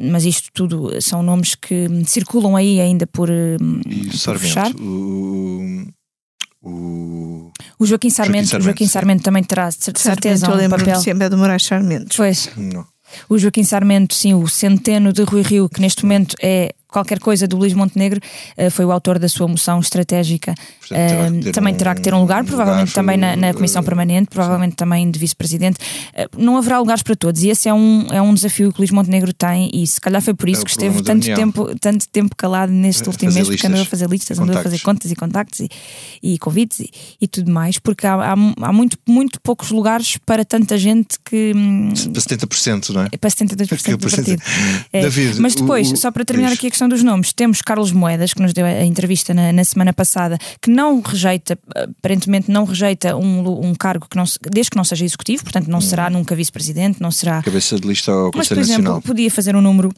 [0.00, 4.70] mas isto tudo são nomes que circulam aí ainda por, hum, E por fechar.
[4.76, 5.21] O,
[7.82, 8.86] o, Joaquim Sarmento, Sarmento, o Joaquim.
[8.86, 11.00] Sarmento também terá de cer- certeza eu um lembro papel.
[11.00, 12.16] sempre é de Moraes Sarmentos.
[12.16, 12.84] Pois, não.
[13.28, 17.46] o Joaquim Sarmento, sim, o centeno de Rui Rio, que neste momento é qualquer coisa
[17.48, 18.20] do Luís Montenegro,
[18.56, 20.54] eh, foi o autor da sua moção estratégica.
[20.80, 23.34] Portanto, terá Eh, ter também um terá que ter um lugar, lugar, provavelmente também na,
[23.36, 25.78] na Comissão eh, Permanente, provavelmente também de Vice-Presidente.
[26.14, 28.80] Eh, Não haverá lugares para todos e esse é um, é um desafio que o
[28.82, 32.08] Luís Montenegro tem e se calhar foi por isso É que esteve tanto tempo, tanto
[32.08, 35.10] tempo calado neste A último mês, porque andou a fazer listas, andou a fazer contas
[35.10, 35.68] e contactos e,
[36.22, 40.44] e convites e, e tudo mais, porque há, há, há muito, muito poucos lugares para
[40.44, 43.08] tanta gente que hum, Para 70%, não é?
[43.12, 44.42] é para 72% do partido.
[44.92, 47.92] É, David, Mas depois, o- só para terminar aqui a questão dos nomes, temos Carlos
[47.92, 51.58] Moedas, que nos deu a entrevista na, na semana passada, que não rejeita,
[51.98, 55.80] aparentemente não rejeita um, um cargo que não, desde que não seja executivo, portanto não
[55.80, 57.42] será nunca vice-presidente, não será.
[57.42, 59.02] Cabeça de lista ao Mas, por Conselho exemplo, Nacional.
[59.02, 59.92] podia fazer um número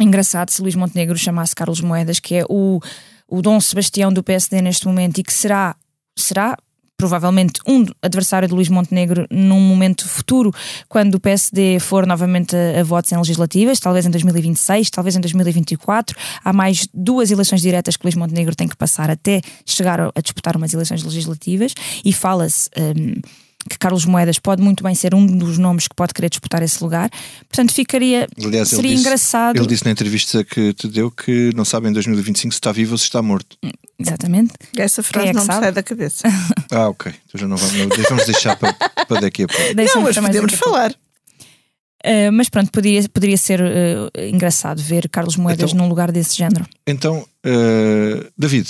[0.00, 2.80] engraçado se Luís Montenegro chamasse Carlos Moedas, que é o,
[3.28, 5.74] o Dom Sebastião do PSD neste momento e que será,
[6.16, 6.56] será
[6.96, 10.52] provavelmente um adversário de Luís Montenegro num momento futuro,
[10.88, 15.20] quando o PSD for novamente a, a votos em legislativas, talvez em 2026, talvez em
[15.20, 16.16] 2024.
[16.44, 20.20] Há mais duas eleições diretas que Luís Montenegro tem que passar até chegar a, a
[20.20, 22.70] disputar umas eleições legislativas e fala-se.
[22.76, 23.20] hum,
[23.68, 26.82] que Carlos Moedas pode muito bem ser um dos nomes que pode querer disputar esse
[26.82, 27.10] lugar.
[27.48, 28.26] Portanto, ficaria.
[28.42, 29.56] Aliás, ele seria disse- engraçado.
[29.56, 32.92] Ele disse na entrevista que te deu que não sabe em 2025 se está vivo
[32.92, 33.56] ou se está morto.
[33.98, 34.52] Exatamente.
[34.76, 36.28] Essa Quem frase é não me sai da cabeça.
[36.70, 37.12] Ah, ok.
[37.28, 39.62] Então já não vamos, não, vamos deixar para, para daqui a pouco.
[39.74, 40.92] Não, mas podemos falar.
[42.04, 46.36] Uh, mas pronto, poderia, poderia ser uh, engraçado ver Carlos Moedas Então- num lugar desse
[46.36, 46.66] género.
[46.86, 48.68] Então, eh, David,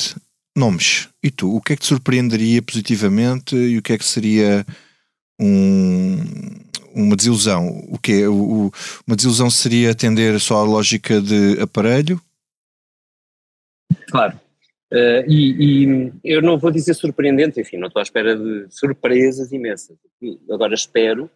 [0.57, 1.09] nomes.
[1.23, 1.55] E tu?
[1.57, 4.65] O que é que te surpreenderia positivamente e o que é que seria
[5.40, 6.16] um-
[6.94, 7.68] uma desilusão?
[7.90, 8.29] O que é?
[8.29, 8.70] O-
[9.07, 12.20] uma desilusão seria atender só à lógica de aparelho?
[14.11, 14.38] Claro.
[14.92, 19.53] Eh, e, e eu não vou dizer surpreendente, enfim, não estou à espera de surpresas
[19.53, 19.96] imensas.
[20.51, 21.29] Agora espero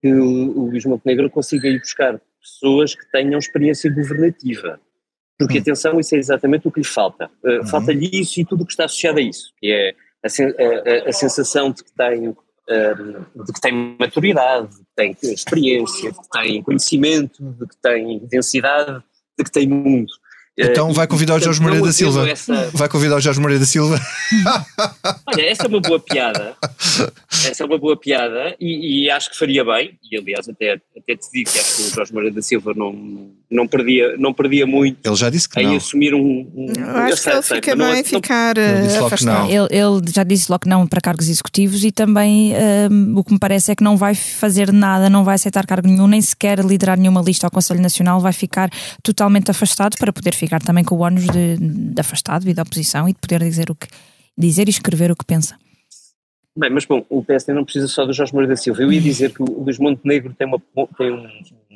[0.00, 4.80] que o, o Luís Montenegro consiga ir buscar pessoas que tenham experiência governativa.
[5.38, 5.60] Porque, Hum.
[5.60, 7.28] atenção, isso é exatamente o que lhe falta.
[7.44, 7.66] Eh, Uhum.
[7.66, 9.94] Falta-lhe isso e tudo o que está associado a isso, que é
[10.24, 12.34] a, sen- a- a- a sensação de que tem
[12.68, 14.84] de que tem maturidade, de que
[15.20, 19.02] tem experiência, de que tem conhecimento, de que tem densidade,
[19.38, 20.06] de que tem mundo.
[20.58, 22.26] Então Eh, vai convidar o Jorge Moreira da Silva.
[22.30, 24.00] essa- Vai convidar o Jorge Moreira da Silva?
[25.26, 26.56] Olha, essa é uma boa piada.
[27.30, 29.98] Essa é uma boa piada e, e acho que faria bem.
[30.10, 33.30] E aliás, até, até te digo que acho que o Jorge Moreira da Silva não,
[33.50, 35.76] não, perdia, não perdia muito Ele já disse que em não.
[35.76, 36.20] assumir um.
[36.54, 39.38] um Eu acho que ele sei, fica não- bem não- ficar eh, logo que afastado.
[39.38, 39.50] não.
[39.50, 42.52] Ele, ele já disse logo que não para cargos executivos e também
[42.90, 45.86] hum, o que me parece é que não vai fazer nada, não vai aceitar cargo
[45.88, 48.68] nenhum, nem sequer liderar nenhuma lista ao Conselho Nacional, vai ficar
[49.02, 53.08] totalmente afastado para poder ficar também com o ónus de, de afastado devido à oposição
[53.08, 53.86] e de poder dizer o que
[54.36, 55.56] dizer e escrever o que pensa.
[56.58, 58.80] Bem, mas bom, o PSD não precisa só do Jorge Moreira da Silva.
[58.82, 60.58] Eu ia dizer que o Luís Montenegro tem uma,
[60.96, 61.26] tem um-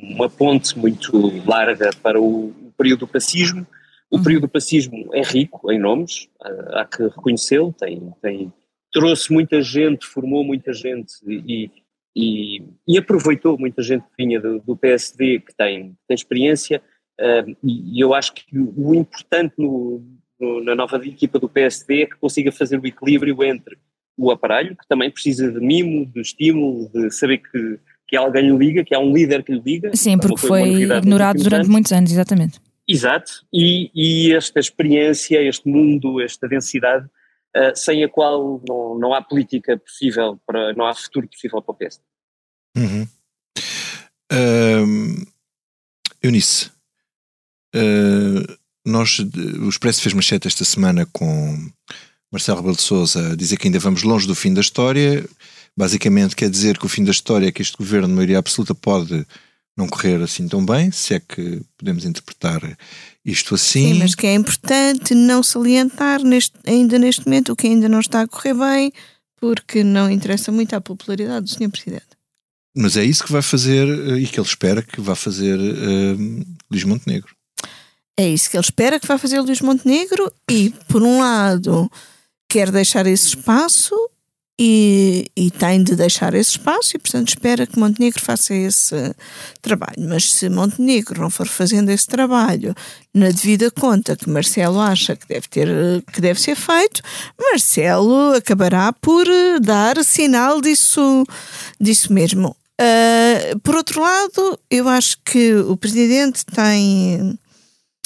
[0.03, 1.13] uma ponte muito
[1.47, 3.67] larga para o, período do pacismo.
[4.11, 8.53] O período do pacismo é rico em nomes, ah, há que reconhecê-lo, tem, tem,
[8.91, 11.71] trouxe muita gente, formou muita gente e,
[12.17, 16.83] e, e aproveitou muita gente que vinha do, do PSD, que tem, tem experiência,
[17.21, 20.03] ah, e, eu acho que o, o importante no-
[20.41, 23.77] no- na nova equipa do PSD é que consiga fazer o equilíbrio entre
[24.17, 27.79] o aparelho, que também precisa de mimo, de estímulo, de saber que,
[28.11, 29.93] que alguém lhe liga, que há um líder que lhe diga.
[29.95, 31.69] Sim, porque foi, foi ignorado durante anos.
[31.69, 32.61] muitos anos, exatamente.
[32.89, 37.07] Exato, e, e esta experiência, este mundo, esta densidade,
[37.57, 41.73] uh, sem a qual não, não há política possível, para, não há futuro possível para
[41.73, 42.01] o PS.
[42.77, 43.07] Uhum.
[44.33, 45.27] Uh,
[46.21, 46.69] Eunice,
[47.77, 51.71] uh, nós, o Expresso fez manchete esta semana com
[52.33, 55.25] Marcelo Rebelo de Sousa a dizer que ainda vamos longe do fim da história.
[55.77, 58.75] Basicamente quer dizer que o fim da história é que este governo de maioria absoluta
[58.75, 59.27] pode
[59.77, 62.61] não correr assim tão bem, se é que podemos interpretar
[63.25, 63.95] isto assim.
[63.95, 68.01] Sim, mas que é importante não salientar neste, ainda neste momento o que ainda não
[68.01, 68.93] está a correr bem,
[69.41, 71.71] porque não interessa muito à popularidade do Sr.
[71.71, 72.11] Presidente.
[72.77, 76.47] Mas é isso que vai fazer eh, e que ele espera que vá fazer uh,
[76.71, 77.35] Luís Montenegro.
[78.17, 81.91] É isso que ele espera que vai fazer Luís Montenegro e, por um lado,
[82.49, 83.95] quer deixar esse espaço
[84.63, 89.15] e, e, tem de deixar esse espaço e, portanto, espera que Montenegro faça esse
[89.63, 90.07] trabalho.
[90.07, 92.75] Mas se Montenegro não for fazendo esse trabalho
[93.15, 95.69] na devida conta que Marcelo acha que deve, ter,
[96.13, 97.01] que deve ser feito,
[97.41, 99.27] Marcelo acabará por
[99.63, 101.25] dar sinal disso,
[101.81, 102.55] disso mesmo.
[102.79, 107.39] Uh, por outro lado, eu acho que o Presidente tem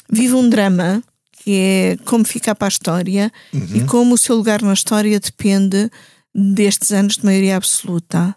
[0.09, 3.69] vive um drama que é como ficar para a história uhum.
[3.75, 5.91] e como o seu lugar na história depende
[6.35, 8.35] destes anos de maioria absoluta.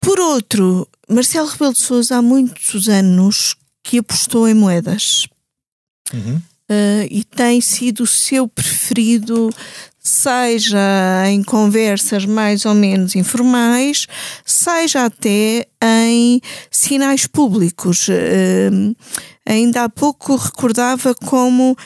[0.00, 5.26] Por outro, Marcelo Rebelo de Sousa há muitos anos que apostou em moedas
[6.12, 6.36] uhum.
[6.36, 9.50] uh, e tem sido o seu preferido,
[9.98, 14.06] seja em conversas mais ou menos informais,
[14.44, 18.08] seja até em sinais públicos.
[18.08, 18.94] Uh,
[19.46, 21.76] ainda há pouco recordava como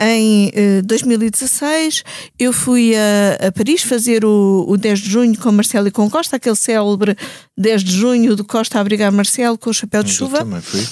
[0.00, 2.02] em uh, 2016
[2.38, 6.10] eu fui a, a Paris fazer o, o 10 de junho com Marcelo e com
[6.10, 7.16] Costa, aquele célebre
[7.56, 10.38] 10 de junho de Costa a abrigar Marcelo com o chapéu de chuva.
[10.38, 10.86] Também fui.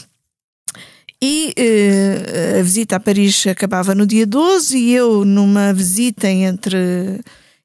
[1.20, 7.20] E uh, a visita a Paris acabava no dia 12 e eu, numa visita entre,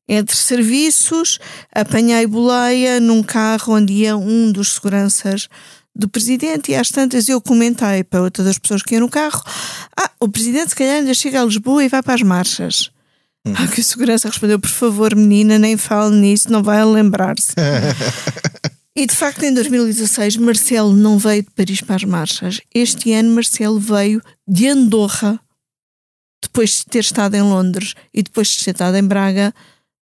[0.08, 1.38] entre serviços,
[1.72, 5.50] apanhei boleia num carro onde ia um dos seguranças
[6.02, 9.42] do presidente e às tantas eu comentei para outras das pessoas que iam no carro
[9.98, 12.92] ah, o presidente se calhar ainda chega a Lisboa e vai para as marchas.
[13.46, 13.54] Hum.
[13.56, 17.54] ah, que a segurança respondeu por favor menina, nem fale nisso não vai lembrar-se.
[18.94, 22.60] E de facto em 2016 Marcelo não veio de Paris para as marchas.
[22.76, 25.40] Este ano Marcelo veio de Andorra
[26.44, 29.54] depois de ter estado em Londres e depois de ter estado em Braga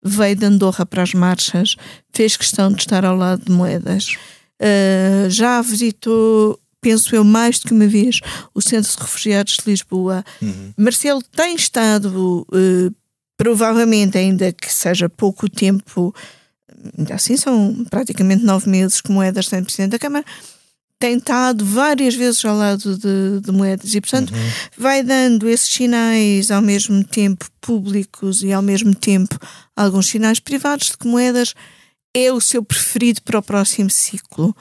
[0.03, 1.75] veio de Andorra para as marchas
[2.11, 4.17] fez questão de estar ao lado de Moedas
[4.61, 8.19] Uh, já visitou, penso eu, mais do que uma vez
[8.53, 10.23] o Centro de Refugiados de Lisboa.
[10.41, 10.73] Uhum.
[10.77, 12.95] Marcelo tem estado, uh,
[13.37, 16.13] provavelmente, ainda que seja pouco tempo,
[16.97, 20.25] ainda assim são praticamente nove meses que Moedas tem Presidente da Câmara,
[20.99, 24.51] tem estado várias vezes ao lado de, de Moedas e, portanto, uhum.
[24.77, 29.39] vai dando esses sinais ao mesmo tempo públicos e ao mesmo tempo
[29.73, 31.53] alguns sinais privados de que Moedas
[32.15, 34.55] é o seu preferido para o próximo ciclo.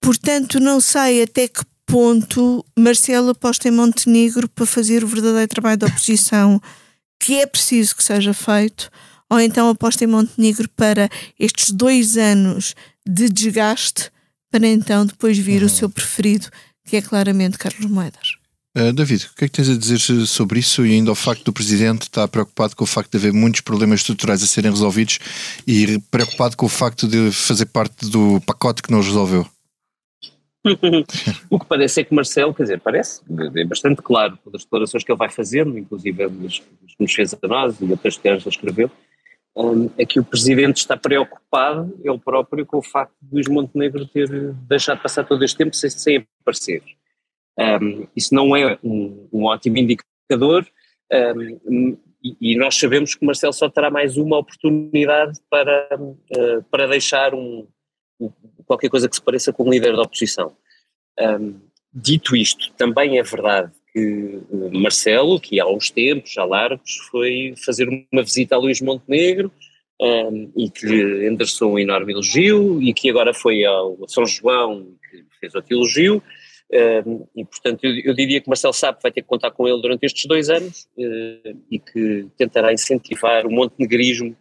[0.00, 5.78] Portanto, não sei até que ponto Marcelo aposta em Montenegro para fazer o verdadeiro trabalho
[5.78, 6.60] da oposição
[7.20, 8.90] que é preciso que seja feito,
[9.30, 11.08] ou então aposta em Montenegro para
[11.38, 12.74] estes dois anos
[13.06, 14.10] de desgaste,
[14.50, 15.66] para então depois vir uhum.
[15.66, 16.48] o seu preferido,
[16.84, 18.36] que é claramente Carlos Moedas.
[18.76, 21.44] Uh, David, o que é que tens a dizer sobre isso e ainda o facto
[21.44, 25.20] do Presidente estar preocupado com o facto de haver muitos problemas estruturais a serem resolvidos
[25.64, 29.46] e preocupado com o facto de fazer parte do pacote que não os resolveu?
[31.50, 33.20] o que parece é que Marcelo, quer dizer, parece,
[33.54, 37.46] é bastante claro pelas declarações que ele vai fazendo, inclusive as que nos fez a
[37.46, 38.90] nós e a texto que ele escreveu,
[39.56, 44.06] um, é que o Presidente está preocupado, ele próprio, com o facto de Luís Montenegro
[44.06, 44.28] ter
[44.68, 46.82] deixado passar todo este tempo sem, sem aparecer.
[47.58, 50.66] Um, isso não é um, um ótimo indicador
[51.12, 56.62] um, e, e, nós sabemos que o Marcelo só terá mais uma oportunidade para, uh,
[56.70, 57.66] para deixar um,
[58.66, 60.56] qualquer coisa que se pareça com um líder da oposição.
[61.92, 64.40] dito isto, também é verdade que
[64.72, 69.52] Marcelo, que há uns tempos, já largos, foi fazer uma visita a Luís Montenegro
[70.00, 74.96] um, e que lhe endereçou um enorme elogio e que agora foi ao São João
[75.08, 76.22] que fez outro elogio
[77.36, 80.04] e, portanto, eu, eu, diria que Marcelo que vai ter que contar com ele durante
[80.04, 84.34] estes dois anos uh, e que tentará incentivar o montenegrismo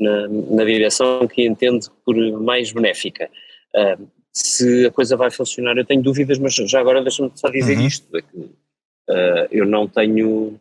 [0.00, 3.30] na, na direção que entende por mais benéfica.
[3.74, 7.78] Uh, se a coisa vai funcionar, eu tenho dúvidas, mas já agora deixa-me só dizer
[7.78, 7.86] uhum.
[7.86, 10.60] isto: é que uh, eu não tenho.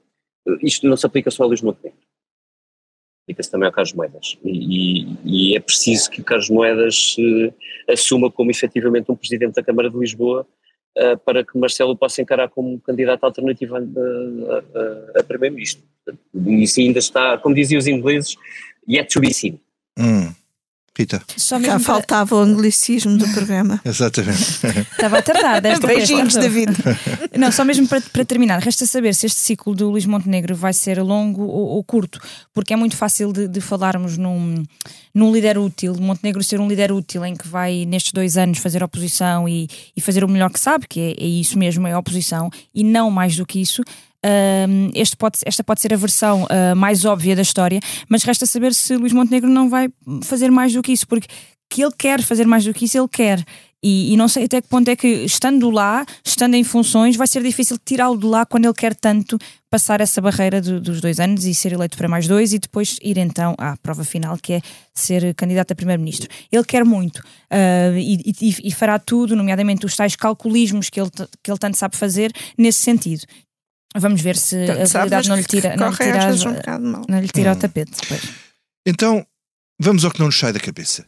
[0.62, 2.00] Isto não se aplica só a Luís Montenegro.
[3.24, 4.38] aplica-se também ao Carlos Moedas.
[4.44, 7.54] E, e, e, é preciso que o Carlos Moedas uh,
[7.92, 10.48] assuma como efetivamente um presidente da Câmara de Lisboa
[10.98, 15.84] uh, para que Marcelo possa encarar como candidato alternativo a, a, a, Primeiro-Ministro.
[16.34, 18.36] E isso ainda está, como diziam os ingleses,
[18.88, 19.60] yet to be seen.
[19.98, 20.34] Hum.
[20.98, 21.22] Rita.
[21.36, 23.82] Só Cá faltava o anglicismo do programa.
[23.84, 24.66] Exatamente.
[24.92, 26.72] Estava a tardar desta Beijinhos, David.
[27.38, 30.72] Não, só mesmo para, para, terminar, resta saber se este ciclo do Luís Montenegro vai
[30.72, 32.20] ser longo ou, ou curto,
[32.54, 34.64] porque é muito fácil de, de, falarmos num,
[35.14, 38.82] num líder útil, Montenegro ser um líder útil em que vai nestes dois anos fazer
[38.82, 42.00] oposição e, e fazer o melhor que sabe, que é, é isso mesmo, é a
[42.00, 43.84] oposição, e não mais do que isso.
[44.94, 48.74] Este pode, esta pode ser a versão uh, mais óbvia da história, mas resta saber
[48.74, 49.90] se Luís Montenegro não vai
[50.24, 51.28] fazer mais do que isso, porque
[51.70, 53.44] que ele quer fazer mais do que isso, ele quer.
[53.88, 57.28] E, e, não sei até que ponto é que, estando lá, estando em funções, vai
[57.28, 59.38] ser difícil tirá-lo de lá quando ele quer tanto
[59.70, 62.98] passar essa barreira do, dos dois anos e ser eleito para mais dois e depois
[63.04, 64.62] ir então à prova final, que é
[64.92, 66.28] ser candidato a primeiro-ministro.
[66.52, 71.12] Ele quer muito uh, e, e, e, fará tudo, nomeadamente os tais calculismos que ele,
[71.44, 73.24] que ele tanto sabe fazer, nesse sentido.
[73.98, 77.52] Vamos ver se a realidade não lhe tira, não lhe tira, um não lhe tira
[77.52, 77.54] hum.
[77.54, 77.92] o tapete.
[78.02, 78.22] Depois.
[78.86, 79.26] Então,
[79.80, 81.06] vamos ao que não nos sai da cabeça.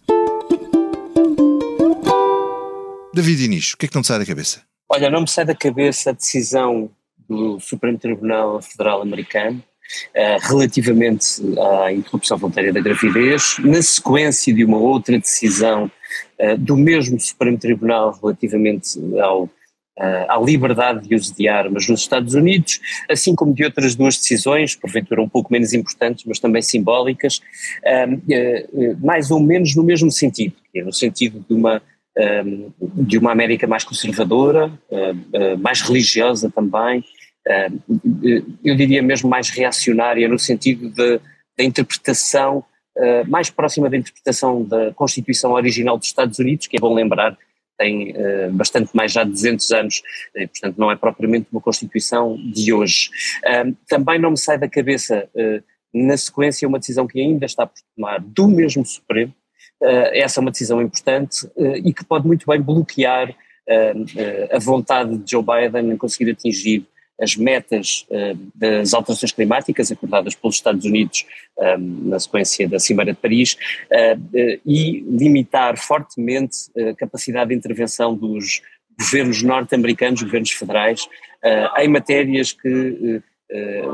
[3.13, 4.61] David Inês, o que é que não te sai da cabeça?
[4.89, 6.89] Olha, não me sai da cabeça a decisão
[7.27, 9.61] do Supremo Tribunal Federal Americano
[10.15, 15.91] uh, relativamente à interrupção voluntária da gravidez, na sequência de uma outra decisão
[16.39, 19.49] uh, do mesmo Supremo Tribunal relativamente ao
[19.99, 22.79] à liberdade de uso de armas nos Estados Unidos,
[23.09, 27.41] assim como de outras duas decisões, porventura um pouco menos importantes, mas também simbólicas,
[27.83, 31.81] uh, uh, mais ou menos no mesmo sentido, é no sentido de uma
[32.95, 34.71] de uma América mais conservadora,
[35.59, 37.03] mais religiosa também,
[38.65, 40.91] eu diria mesmo mais reacionária no sentido
[41.55, 42.65] da interpretação
[43.27, 47.37] mais próxima da interpretação da Constituição original dos Estados Unidos, que é bom lembrar
[47.77, 50.01] tem uh, bastante mais já de 200 anos,
[50.35, 53.09] e, portanto não é propriamente uma Constituição de hoje.
[53.45, 55.63] Uh, também não me sai da cabeça, uh,
[55.93, 59.33] na sequência, uma decisão que ainda está por tomar do mesmo Supremo,
[59.79, 63.29] essa é uma decisão importante e que pode muito bem bloquear
[64.51, 66.87] a vontade de Joe Biden em conseguir atingir
[67.19, 71.25] as metas uh, das alterações climáticas acordadas pelos Estados Unidos
[71.59, 78.15] eh, na sequência da Cimeira de Paris uh, e limitar fortemente a capacidade de intervenção
[78.15, 78.61] dos
[78.99, 81.07] governos norte-americanos, governos federais,
[81.77, 83.21] em matérias que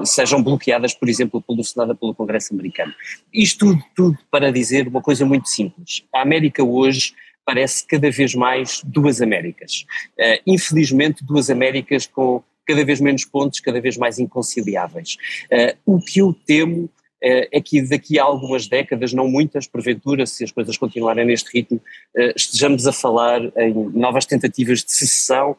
[0.05, 2.93] sejam bloqueadas, por exemplo, pelo Senado pelo Congresso americano.
[3.33, 6.05] Isto tudo, tudo para dizer uma coisa muito simples.
[6.15, 7.13] A América hoje
[7.45, 9.85] parece cada vez mais duas Américas.
[10.47, 15.17] infelizmente, duas Américas com cada vez menos pontos, cada vez mais inconciliáveis.
[15.51, 16.89] Uh, o que eu temo uh,
[17.21, 21.77] é que daqui a algumas décadas, não muitas, porventura, se as coisas continuarem neste ritmo,
[22.15, 25.55] uh, estejamos a falar em novas tentativas de secessão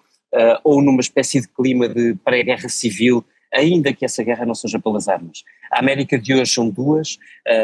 [0.65, 5.07] ou numa espécie de clima de pré-guerra civil, ainda que essa guerra não seja pelas
[5.07, 5.45] armas.
[5.71, 7.21] A América de hoje são duas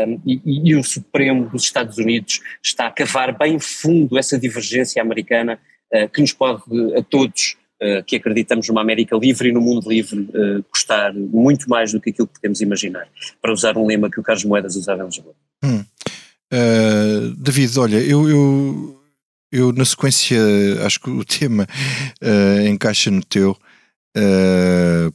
[0.06, 5.02] um, e, e, o Supremo dos Estados Unidos está a cavar bem fundo essa divergência
[5.02, 5.58] americana
[6.14, 6.62] que nos pode
[6.96, 7.56] a todos
[8.06, 12.10] que acreditamos numa América livre e no mundo livre uh, custar muito mais do que
[12.10, 13.08] aquilo que podemos imaginar,
[13.40, 15.34] para usar um lema que o Carlos Moedas usava em Lisboa.
[15.64, 15.84] Hum.
[16.52, 19.00] Uh, David, olha, eu, eu,
[19.50, 20.38] eu, na sequência
[20.84, 21.66] acho que o tema
[22.68, 23.56] encaixa no teu,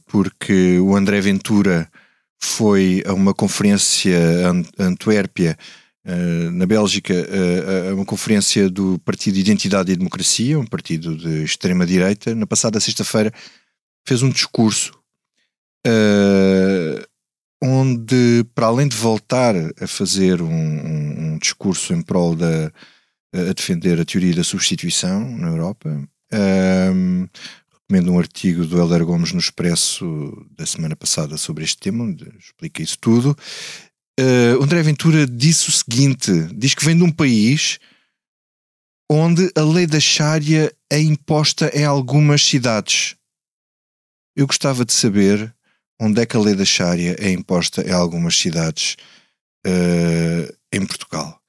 [0.06, 1.88] porque o André Ventura
[2.40, 4.18] foi a uma conferência
[4.78, 5.56] a Antuérpia
[6.06, 11.42] Uh, na Bélgica, uh, uh, uma conferência do Partido Identidade e Democracia, um partido de
[11.42, 13.32] extrema-direita, na passada sexta-feira
[14.06, 14.96] fez um discurso
[17.62, 22.72] onde, para além de voltar a fazer um, um, um discurso em prol da
[23.32, 26.08] a defender a teoria da substituição na Europa,
[27.88, 32.28] recomendo um artigo do Helder Gomes no Expresso da semana passada sobre este tema, onde
[32.38, 33.36] explica isso tudo
[34.20, 37.78] uh, André Ventura disse o seguinte: diz que vem de um país
[39.10, 43.16] onde a lei da Sharia é imposta em algumas cidades.
[44.36, 45.54] Eu gostava de saber
[46.00, 48.96] onde é que a lei da Sharia é imposta em algumas cidades
[49.66, 51.40] uh, em Portugal.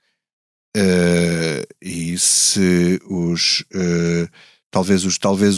[0.76, 4.30] Uh, e se os uh,
[4.78, 5.56] talvez, os, talvez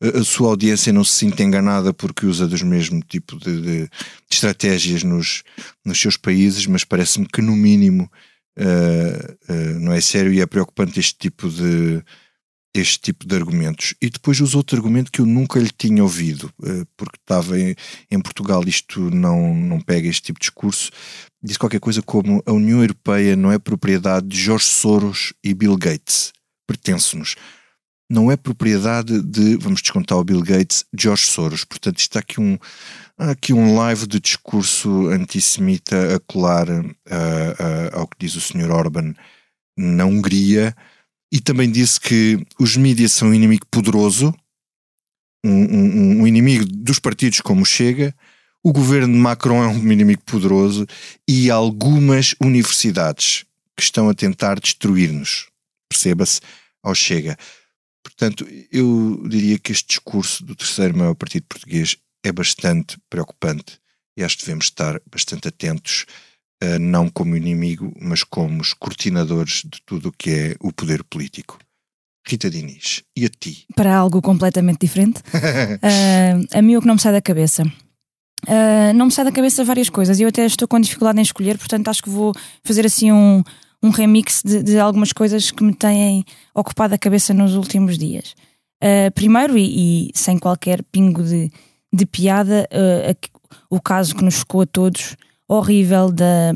[0.00, 3.90] a sua audiência não se sinta enganada porque usa dos mesmo tipo de, de,
[4.28, 5.44] estratégias nos,
[5.84, 8.10] nos seus países, mas parece-me que no mínimo
[8.58, 12.02] uh, uh, não é sério e é preocupante este tipo de
[12.74, 13.94] este tipo de argumentos.
[14.00, 17.74] E depois usou outro argumento que eu nunca lhe tinha ouvido, uh, porque estava em,
[18.10, 20.90] em, Portugal, isto não, não pega este tipo de discurso.
[21.42, 25.76] Disse qualquer coisa como a União Europeia não é propriedade de Jorge Soros e Bill
[25.76, 26.32] Gates,
[26.66, 27.36] pertence-nos.
[28.10, 31.64] Não é propriedade de, vamos descontar o Bill Gates, George Soros.
[31.64, 32.58] Portanto, está aqui um,
[33.18, 38.70] aqui um live de discurso antissemita a colar uh, uh, ao que diz o Sr.
[38.70, 39.14] Orban
[39.76, 40.74] na Hungria
[41.32, 44.34] e também disse que os mídias são um inimigo poderoso,
[45.44, 48.14] um, um, um, inimigo dos partidos como Chega,
[48.62, 50.86] o governo de Macron é um inimigo poderoso
[51.28, 53.44] e algumas universidades
[53.76, 55.48] que estão a tentar destruir-nos,
[55.88, 56.40] perceba-se,
[56.82, 57.36] ao Chega.
[58.08, 63.78] Portanto, eu diria que este discurso do terceiro maior partido português é bastante preocupante
[64.16, 66.06] e acho que devemos estar bastante atentos
[66.64, 71.04] uh, não como inimigo, mas como os cortinadores de tudo o que é o poder
[71.04, 71.58] político.
[72.26, 73.66] Rita Diniz, e a ti?
[73.76, 77.62] Para algo completamente diferente, uh, a mim o que não me sai da cabeça.
[78.46, 81.58] Uh, não me sai da cabeça várias coisas eu até estou com dificuldade em escolher,
[81.58, 82.32] portanto acho que vou
[82.64, 83.42] fazer assim um,
[83.82, 86.24] um remix de, de algumas coisas que me têm
[86.54, 88.34] ocupado a cabeça nos últimos dias.
[88.82, 91.50] Uh, primeiro, e, e, sem qualquer pingo de,
[91.92, 93.38] de piada, uh,
[93.70, 95.16] o caso que nos chocou a todos
[95.48, 96.52] horrível da,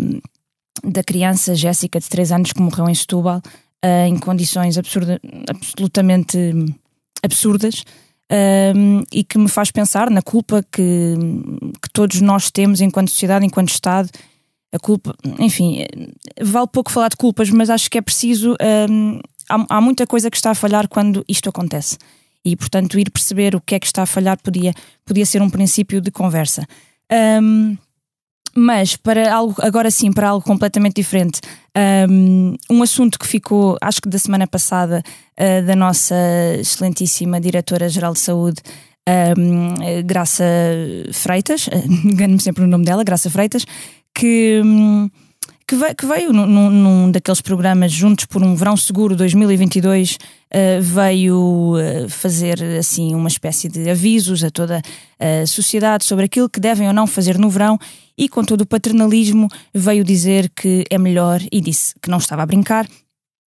[0.85, 3.39] da criança Jéssica, de 3 anos, que morreu em Setúbal,
[3.85, 6.39] uh, em condições absurda, absolutamente
[7.23, 7.85] absurdas.
[8.31, 11.15] Uh, e que me faz pensar na culpa que,
[11.83, 14.09] que todos nós temos enquanto sociedade, enquanto Estado.
[14.73, 15.85] A culpa, enfim,
[16.41, 18.55] vale pouco falar de culpas, mas acho que é preciso.
[18.55, 21.99] Uh, há, há muita coisa que está a falhar quando isto acontece
[22.45, 25.51] e portanto ir perceber o que é que está a falhar podia, podia ser um
[25.51, 26.67] princípio de conversa.
[27.43, 27.77] Um,
[28.55, 31.41] mas para algo, agora sim, para algo completamente diferente,
[32.11, 35.03] um, um assunto que ficou, acho que da semana passada,
[35.39, 36.15] uh, da nossa
[36.59, 38.61] excelentíssima Diretora-Geral de Saúde,
[39.39, 40.45] um, Graça
[41.13, 41.69] Freitas,
[42.05, 43.65] engano-me sempre o nome dela, Graça Freitas,
[44.15, 44.61] que.
[44.65, 45.11] Um,
[45.97, 50.19] que veio, num, num, daqueles programas Juntos por um Verão Seguro 2022, uh,
[50.51, 54.83] eh, veio uh, fazer assim uma espécie de avisos a toda
[55.19, 57.79] a sociedade sobre aquilo que devem ou não fazer no verão
[58.19, 62.43] e com todo o paternalismo veio dizer que é melhor, e disse que não estava
[62.43, 62.87] a brincar,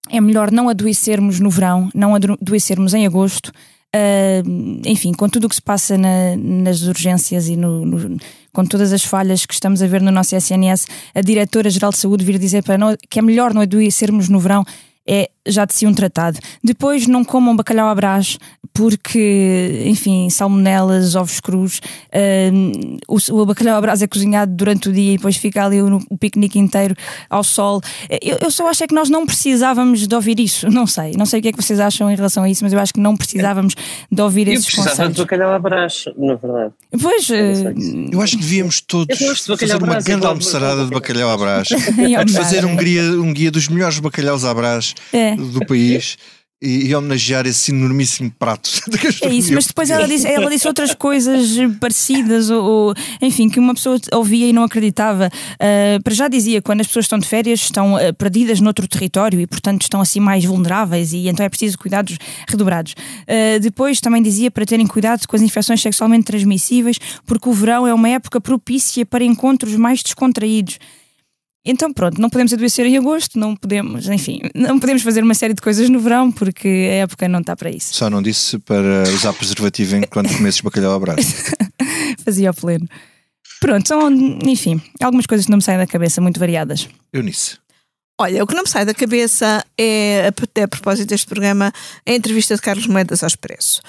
[0.09, 3.51] é melhor não adoecermos no verão, não adoecermos em agosto,
[3.95, 8.17] Uh, enfim, com tudo o que se passa na, nas urgências e no, no,
[8.51, 12.25] com todas as falhas que estamos a ver no nosso SNS, a Diretora-Geral de Saúde
[12.25, 14.65] vir dizer para nós que é melhor não adoecermos no verão
[15.07, 16.39] é já de si um tratado.
[16.63, 18.37] Depois não comam bacalhau à brás,
[18.73, 24.91] porque, enfim, salmonelas, ovos crus, uh, o, o, bacalhau à brás é cozinhado durante o
[24.93, 26.95] dia e depois fica ali o, o piquenique inteiro
[27.29, 27.81] ao sol.
[28.21, 30.69] Eu, eu, só acho é que nós não precisávamos de ouvir isso.
[30.69, 32.73] Não sei, não sei o que é que vocês acham em relação a isso, mas
[32.73, 33.75] eu acho que não precisávamos
[34.11, 34.87] de ouvir eu esses conselhos.
[34.87, 36.73] Eu precisava de bacalhau à brás, na verdade.
[37.01, 39.17] Pois, uh, eu acho que devíamos todos
[39.57, 41.67] fazer uma grande almoçarada de bacalhau à brás.
[41.67, 45.34] de fazer um guia, um guia dos melhores bacalhaus à brás é.
[45.53, 46.17] do país
[46.61, 48.69] e, e, homenagear esse enormíssimo prato
[49.21, 53.59] É isso, mas depois ela disse, ela disse outras coisas parecidas, ou, ou, enfim, que
[53.59, 55.29] uma pessoa ouvia e não acreditava.
[55.55, 59.39] Uh, para já dizia, quando as pessoas estão de férias, estão uh, perdidas noutro território
[59.39, 62.17] e, portanto, estão assim mais vulneráveis e então é preciso cuidados
[62.47, 62.93] redobrados.
[62.93, 67.86] Uh, depois também dizia para terem cuidado com as infecções sexualmente transmissíveis, porque o verão
[67.86, 70.79] é uma época propícia para encontros mais descontraídos.
[71.66, 75.55] Então pronto, não podemos adoecer em agosto, não podemos, enfim, não podemos fazer uma série
[75.55, 77.95] de coisas no verão porque a época não está para isso.
[77.95, 81.34] Só não disse para usar preservativo enquanto comesses bacalhau ao braço.
[82.24, 82.88] Fazia ao pleno.
[83.59, 84.11] Pronto, são,
[84.45, 86.88] enfim, algumas coisas que não me saem da cabeça, muito variadas.
[87.11, 87.57] Eunice.
[88.20, 90.28] Olha, o que não me sai da cabeça é,
[90.63, 91.74] a propósito deste programa,
[92.05, 93.82] a entrevista de Carlos Moedas ao Expresso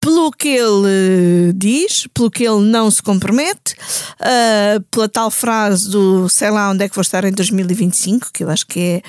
[0.00, 3.74] pelo que ele diz, pelo que ele não se compromete,
[4.20, 8.42] uh, pela tal frase do sei lá onde é que vou estar em 2025, que
[8.42, 9.02] eu acho que é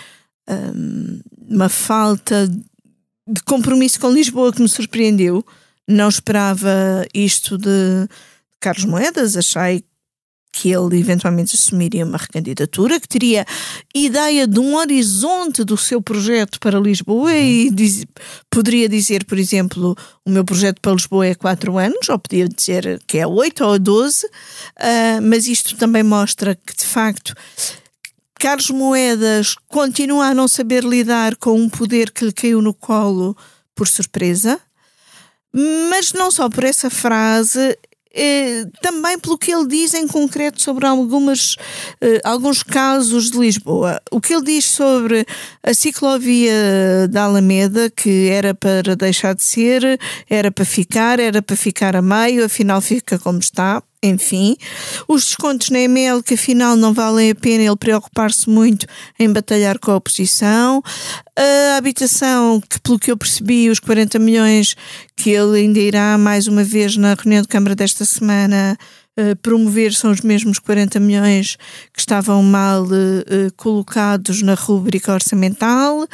[0.54, 2.48] um, uma falta
[3.28, 5.46] de compromisso com Lisboa que me surpreendeu.
[5.88, 8.08] Não esperava isto de
[8.60, 9.84] Carlos Moedas, achei
[10.52, 13.45] que ele eventualmente assumiria uma recandidatura, que teria
[13.95, 17.76] ideia de um horizonte do seu projeto para Lisboa e uhum.
[17.76, 18.06] diz,
[18.49, 19.95] poderia dizer, por exemplo,
[20.26, 23.80] o meu projeto para Lisboa é quatro anos, ou podia dizer que é oito ou
[23.80, 27.34] doze, uh, mas isto também mostra que, de facto,
[28.38, 33.38] Carlos Moedas continua a não saber lidar com um poder que lhe caiu no colo
[33.76, 34.60] por surpresa,
[35.89, 37.78] mas não só por essa frase,
[38.14, 41.55] eh, também pelo que ele diz em concreto sobre algumas,
[42.01, 44.01] eh, alguns casos de Lisboa.
[44.12, 45.26] O que ele diz sobre
[45.64, 49.99] a ciclovia da Alameda, que era para deixar de ser,
[50.30, 54.56] era para ficar, era para ficar a meio, afinal fica como está enfim.
[55.08, 58.88] Os descontos na EML, que afinal não valem a pena ele preocupar-se muito
[59.20, 60.82] em batalhar com a oposição.
[61.38, 64.76] A habitação, que pelo que eu percebi, os 40 milhões
[65.16, 68.78] que ele ainda irá mais uma vez na reunião de Câmara desta semana
[69.20, 71.58] uh, promover são os mesmos 40 milhões
[71.93, 76.08] que estavam mal uh, colocados na rúbrica orçamental.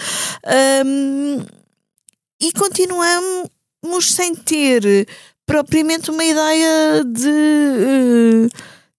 [2.39, 5.07] E continuamos sem ter
[5.47, 8.47] propriamente uma ideia de, eh,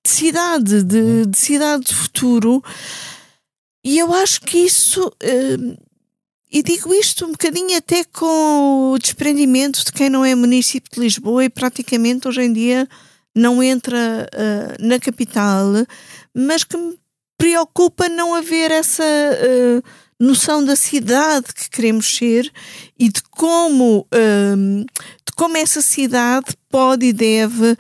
[0.03, 2.65] de cidade, de, de, cidade de futuro.
[3.85, 5.13] E eu acho que isso.
[5.23, 5.77] Eh,
[6.51, 10.99] e digo isto um bocadinho até com o desprendimento de quem não é município de
[10.99, 12.89] Lisboa e praticamente hoje em dia
[13.35, 15.67] não entra uh, na capital,
[16.35, 16.99] mas que me
[17.37, 19.05] preocupa não haver essa
[20.19, 22.51] noção da cidade que queremos ser
[22.99, 24.07] e de como,
[25.39, 27.77] como essa cidade pode e deve uh,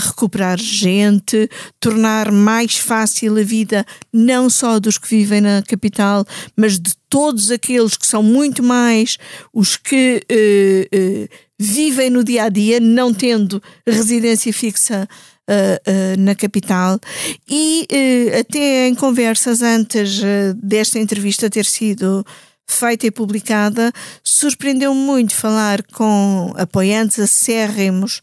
[0.00, 1.46] recuperar gente,
[1.78, 6.24] tornar mais fácil a vida não só dos que vivem na capital,
[6.56, 9.18] mas de todos aqueles que são muito mais
[9.52, 11.28] os que uh, uh,
[11.58, 15.06] vivem no dia a dia, não tendo residência fixa
[15.46, 16.98] uh, uh, na capital.
[17.46, 20.22] E uh, até em conversas antes
[20.56, 22.24] desta entrevista ter sido
[22.66, 23.92] feita e publicada,
[24.22, 28.20] surpreendeu-me muito falar com apoiantes acérrimos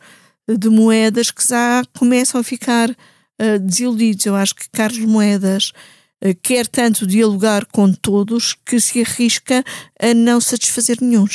[0.47, 2.95] de moedas que já começam a ficar
[3.61, 4.25] desiludidos.
[4.25, 5.71] Eu acho que Carlos Moedas
[6.41, 9.63] quer tanto dialogar com todos que se arrisca
[9.99, 11.25] a não satisfazer nenhum.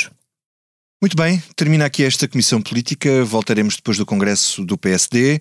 [1.00, 3.24] Muito bem, termina aqui esta comissão política.
[3.24, 5.40] Voltaremos depois do Congresso do PSD.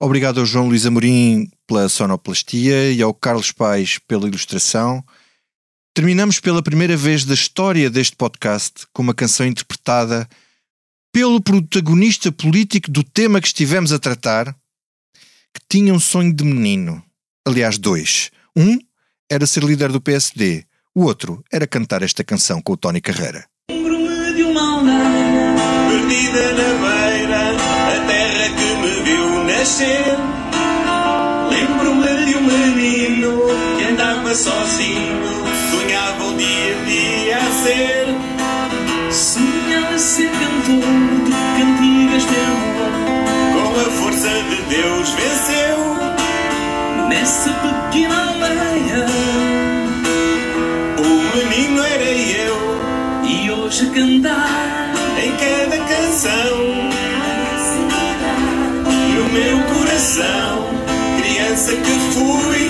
[0.00, 5.02] Obrigado ao João Luís Amorim pela sonoplastia e ao Carlos Pais pela ilustração.
[5.96, 10.28] Terminamos pela primeira vez da história deste podcast com uma canção interpretada
[11.10, 14.54] pelo protagonista político do tema que estivemos a tratar,
[15.54, 17.02] que tinha um sonho de menino.
[17.46, 18.30] Aliás, dois.
[18.54, 18.78] Um
[19.30, 23.46] era ser líder do PSD, o outro era cantar esta canção com o Tony Carreira.
[23.70, 25.56] Lembro-me de uma aldeia
[25.88, 30.04] perdida na beira, a terra que me viu nascer.
[31.48, 33.40] Lembro-me de um menino
[33.78, 35.25] que andava sozinho,
[40.66, 40.82] cantor
[41.24, 42.92] de cantigas amor.
[43.54, 45.78] Com a força de Deus venceu.
[47.08, 49.06] Nessa pequena aldeia,
[50.98, 52.56] o menino era eu.
[53.24, 54.92] E hoje cantar
[55.22, 56.86] em cada canção
[59.32, 60.70] meu coração,
[61.20, 62.65] criança que fui.